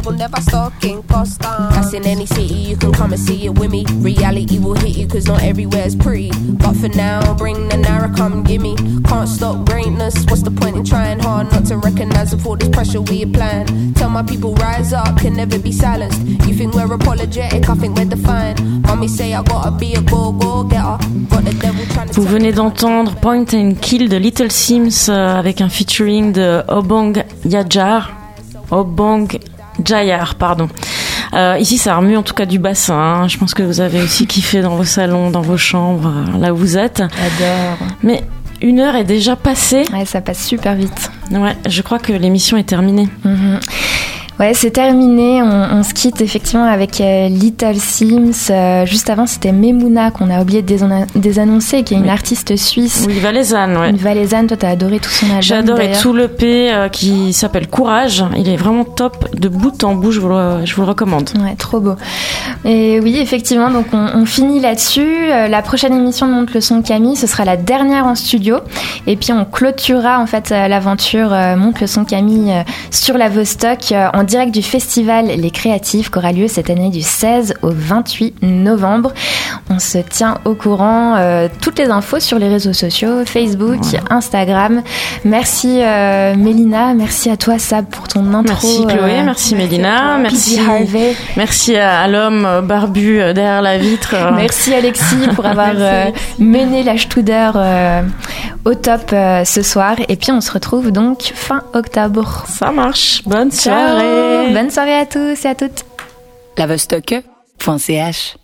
Travel, 0.05 0.19
never 0.19 0.41
stalking 0.43 1.03
custom. 1.05 1.71
That's 1.73 1.95
in 1.95 2.05
any 2.05 2.27
city, 2.27 2.55
you 2.55 2.77
can 2.77 2.93
come 2.93 3.13
and 3.13 3.21
see 3.21 3.47
it 3.47 3.59
with 3.59 3.71
me. 3.71 3.87
Reality 4.01 4.59
will 4.59 4.75
hit 4.75 4.99
you, 4.99 5.07
cause 5.09 5.27
not 5.27 5.43
everywhere's 5.43 5.97
pretty. 5.97 6.31
But 6.59 6.75
for 6.75 6.89
now, 6.89 7.35
bring 7.35 7.69
the 7.71 7.79
narrow, 7.79 8.13
come 8.15 8.45
gimme. 8.45 8.77
Can't 9.05 9.27
stop 9.27 9.67
greatness, 9.67 10.15
what's 10.27 10.43
the 10.43 10.51
point 10.51 10.77
in 10.77 10.85
trying 10.85 11.21
hard 11.21 11.51
not 11.53 11.65
to 11.67 11.79
recognize 11.79 12.35
with 12.35 12.45
all 12.47 12.57
this 12.57 12.69
pressure 12.69 13.01
we 13.01 13.23
applying? 13.23 13.95
Tell 13.95 14.11
my 14.11 14.23
people, 14.23 14.55
rise 14.57 14.93
up, 14.93 15.17
can 15.21 15.37
never 15.37 15.59
be 15.59 15.73
silenced. 15.73 16.21
You 16.47 16.53
think 16.53 16.75
we're 16.75 16.93
apologetic, 16.93 17.67
I 17.67 17.75
think 17.75 17.97
we're 17.97 18.05
defiant. 18.05 18.61
Mommy 18.87 19.09
say 19.09 19.33
I 19.33 19.43
gotta 19.43 19.71
be 19.71 19.95
a 19.95 20.03
go-go 20.03 20.65
getter. 20.65 20.99
Got 21.31 21.45
the 21.45 21.57
devil 21.59 21.87
trying 21.95 22.09
to 22.09 22.21
Vous 22.21 22.27
venez 22.27 22.53
d'entendre 22.53 23.15
Point 23.17 23.55
and 23.55 23.81
Kill 23.81 24.11
de 24.11 24.19
Little 24.19 24.51
Sims 24.51 25.09
euh, 25.09 25.39
avec 25.39 25.63
un 25.63 25.71
featuring 25.71 26.33
de 26.33 26.63
Obong 26.69 27.25
Yajar. 27.47 28.11
Obong 28.71 29.29
Jayar, 29.83 30.35
pardon. 30.35 30.69
Euh, 31.33 31.57
ici, 31.59 31.79
ça 31.79 31.97
remue 31.97 32.17
en 32.17 32.23
tout 32.23 32.35
cas 32.35 32.47
du 32.47 32.59
bassin. 32.59 32.95
hein. 32.95 33.29
Je 33.29 33.39
pense 33.39 33.55
que 33.55 33.63
vous 33.63 33.81
avez 33.81 34.03
aussi 34.03 34.27
kiffé 34.27 34.61
dans 34.61 34.77
vos 34.77 34.85
salons, 34.85 35.31
dans 35.31 35.41
vos 35.41 35.57
chambres, 35.57 36.13
euh, 36.35 36.39
là 36.39 36.53
où 36.53 36.57
vous 36.57 36.77
êtes. 36.79 36.99
J'adore. 36.99 37.79
Mais 38.03 38.23
Une 38.63 38.79
heure 38.81 38.95
est 38.97 39.05
déjà 39.05 39.35
passée. 39.37 39.83
Ouais, 39.93 40.05
ça 40.05 40.21
passe 40.21 40.45
super 40.45 40.75
vite. 40.75 41.11
Ouais, 41.31 41.57
je 41.69 41.83
crois 41.83 41.99
que 41.99 42.13
l'émission 42.13 42.57
est 42.57 42.63
terminée. 42.69 43.09
Mhm. 43.25 43.59
Ouais, 44.41 44.53
c'est 44.53 44.73
terminé. 44.73 45.43
On, 45.43 45.77
on 45.79 45.83
se 45.85 45.95
quitte 45.95 46.21
effectivement 46.21 46.65
avec 46.65 47.01
euh, 47.01 47.29
Little 47.29 47.77
Sims. 47.77 48.51
Euh, 48.51 48.85
juste 48.85 49.09
avant, 49.09 49.27
c'était 49.27 49.53
Memouna 49.53 50.11
qu'on 50.11 50.29
a 50.29 50.41
oublié 50.43 50.61
de 50.61 50.77
désannoncer, 51.15 51.85
qui 51.85 51.95
est 51.95 51.99
une 51.99 52.03
Oui. 52.05 52.11
artiste 52.11 52.57
suisse. 52.57 53.05
Oui, 53.07 53.21
Valaisanne, 53.21 53.77
ouais. 53.77 53.91
Une 53.91 53.97
valaisanne. 53.97 54.49
Toi, 54.49 54.57
t'as 54.57 54.71
adoré 54.71 54.99
tout 54.99 55.09
son 55.09 55.27
album. 55.27 55.41
J'ai 55.43 55.55
adoré 55.55 55.93
tout 56.03 56.13
le 56.13 56.27
P 56.27 56.69
euh, 56.73 56.89
qui 56.89 57.33
s'appelle 57.33 57.69
Courage. 57.69 58.25
Il 58.37 58.49
est 58.49 58.57
vraiment 58.57 58.83
top 58.85 59.29
de 59.39 59.49
bout 59.49 59.85
en 59.85 59.95
bout, 59.95 60.11
je 60.11 60.19
vous 60.19 60.29
le, 60.31 60.65
je 60.65 60.75
vous 60.75 60.83
le 60.83 60.89
recommande. 60.89 61.31
Ouais, 61.41 61.55
trop 61.57 61.79
beau. 61.79 61.95
Et 62.65 62.99
oui, 63.01 63.19
effectivement, 63.19 63.71
donc 63.71 63.87
on, 63.93 64.09
on 64.17 64.25
finit 64.27 64.59
là-dessus. 64.59 65.31
Euh, 65.31 65.47
la 65.47 65.63
prochaine 65.63 65.93
émission 65.95 66.27
de 66.27 66.33
Monte 66.33 66.53
le 66.55 66.61
son 66.61 66.83
Camille, 66.83 67.15
ce 67.17 67.29
sera 67.29 67.45
la 67.45 67.57
dernière 67.57 68.07
en 68.07 68.17
studio. 68.17 68.57
Et 69.07 69.15
puis 69.15 69.33
on 69.33 69.45
clôturera 69.45 70.19
en 70.19 70.27
fait 70.27 70.51
l'aventure 70.51 71.31
Monte 71.57 71.81
le 71.81 71.87
son 71.87 72.05
Camille 72.05 72.51
euh, 72.51 72.63
sur 72.91 73.17
la 73.17 73.29
Vostok 73.29 73.93
en 74.25 74.27
direct 74.27 74.55
du 74.55 74.63
festival 74.63 75.27
Les 75.27 75.51
Créatifs 75.51 76.11
qui 76.11 76.17
aura 76.17 76.33
lieu 76.33 76.49
cette 76.49 76.71
année 76.71 76.89
du 76.89 77.03
16 77.03 77.57
au 77.61 77.69
28 77.71 78.37
novembre. 78.41 79.13
On 79.69 79.79
se 79.79 79.99
tient 79.99 80.39
au 80.47 80.55
courant. 80.55 81.17
euh, 81.17 81.49
toutes 81.61 81.79
les 81.79 81.91
infos 81.91 82.21
sur 82.21 82.39
les 82.39 82.49
réseaux 82.49 82.73
sociaux, 82.73 83.27
Facebook, 83.27 83.81
Instagram. 84.09 84.83
Merci 85.27 85.81
euh, 85.83 86.35
Mélina, 86.37 86.95
merci 86.95 87.29
à 87.29 87.37
toi 87.37 87.59
Sab 87.59 87.85
pour 87.91 88.09
ton 88.09 88.33
intro. 88.33 88.45
Merci 88.49 88.87
Chloé, 88.87 89.21
euh, 89.21 89.25
merci 89.25 89.55
Mélina, 89.57 90.17
merci, 90.17 90.59
Harvey. 90.59 91.15
merci 91.37 91.77
à, 91.77 92.09
l'homme 92.09 92.63
barbu 92.63 93.19
derrière 93.35 93.61
la 93.61 93.77
vitre. 93.77 94.15
Merci 94.35 94.73
Alexis 94.73 95.29
pour 95.35 95.45
avoir 95.45 95.75
mené 96.39 96.83
la 96.83 96.97
Studer 96.97 97.51
au 98.65 98.75
top 98.75 99.11
ce 99.11 99.63
soir. 99.63 99.97
Et 100.09 100.17
puis 100.17 100.33
on 100.33 100.41
se 100.41 100.51
retrouve 100.51 100.93
donc 100.93 101.33
fin 101.35 101.63
octobre. 101.75 102.47
Ça 102.49 102.71
marche. 102.71 103.21
Bonne 103.27 103.51
soirée. 103.51 104.14
Bonne 104.53 104.71
soirée 104.71 104.97
à 104.97 105.07
tous 105.07 105.45
et 105.45 105.49
à 105.49 105.55
toutes. 105.55 105.85
Lavostok.ch 106.57 108.37